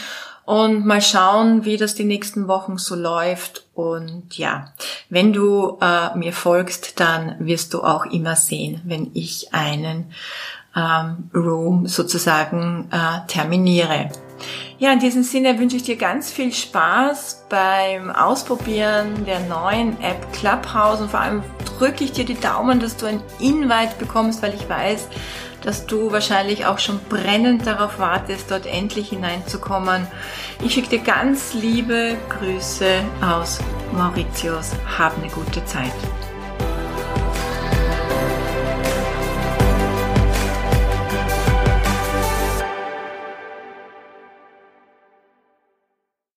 und 0.53 0.85
mal 0.85 1.01
schauen, 1.01 1.65
wie 1.65 1.79
das 1.79 1.95
die 1.95 2.05
nächsten 2.05 2.47
Wochen 2.47 2.77
so 2.77 2.95
läuft. 2.95 3.65
Und 3.73 4.37
ja, 4.37 4.75
wenn 5.09 5.33
du 5.33 5.79
äh, 5.81 6.15
mir 6.15 6.35
folgst, 6.35 7.01
dann 7.01 7.37
wirst 7.39 7.73
du 7.73 7.83
auch 7.83 8.05
immer 8.05 8.37
sehen, 8.37 8.83
wenn 8.85 9.11
ich 9.15 9.55
einen 9.55 10.13
ähm, 10.77 11.31
Room 11.35 11.87
sozusagen 11.87 12.91
äh, 12.93 13.27
terminiere. 13.29 14.11
Ja, 14.79 14.93
in 14.93 14.99
diesem 14.99 15.23
Sinne 15.23 15.59
wünsche 15.59 15.77
ich 15.77 15.85
dir 15.85 15.97
ganz 15.97 16.31
viel 16.31 16.53
Spaß 16.53 17.47
beim 17.49 18.11
Ausprobieren 18.11 19.25
der 19.25 19.41
neuen 19.41 19.99
App 20.03 20.35
Clubhouse 20.35 21.01
und 21.01 21.11
vor 21.11 21.21
allem 21.21 21.43
drücke 21.79 22.05
ich 22.05 22.13
dir 22.13 22.27
die 22.27 22.39
Daumen, 22.39 22.79
dass 22.79 22.99
du 22.99 23.07
ein 23.07 23.23
Invite 23.41 23.95
bekommst, 23.99 24.43
weil 24.43 24.53
ich 24.53 24.69
weiß, 24.69 25.09
dass 25.65 25.87
du 25.87 26.13
wahrscheinlich 26.13 26.67
auch 26.67 26.79
schon 26.79 27.01
brennend 27.09 27.67
darauf 27.67 27.99
wartest, 27.99 28.51
dort 28.51 28.67
endlich 28.67 29.11
hineinzukommen. 29.11 30.07
Ich 30.65 30.75
schicke 30.75 30.89
dir 30.89 31.01
ganz 31.01 31.55
liebe 31.55 32.17
Grüße 32.29 33.03
aus 33.21 33.61
Mauritius. 33.93 34.73
Hab 34.99 35.17
eine 35.19 35.29
gute 35.29 35.65
Zeit. 35.65 35.93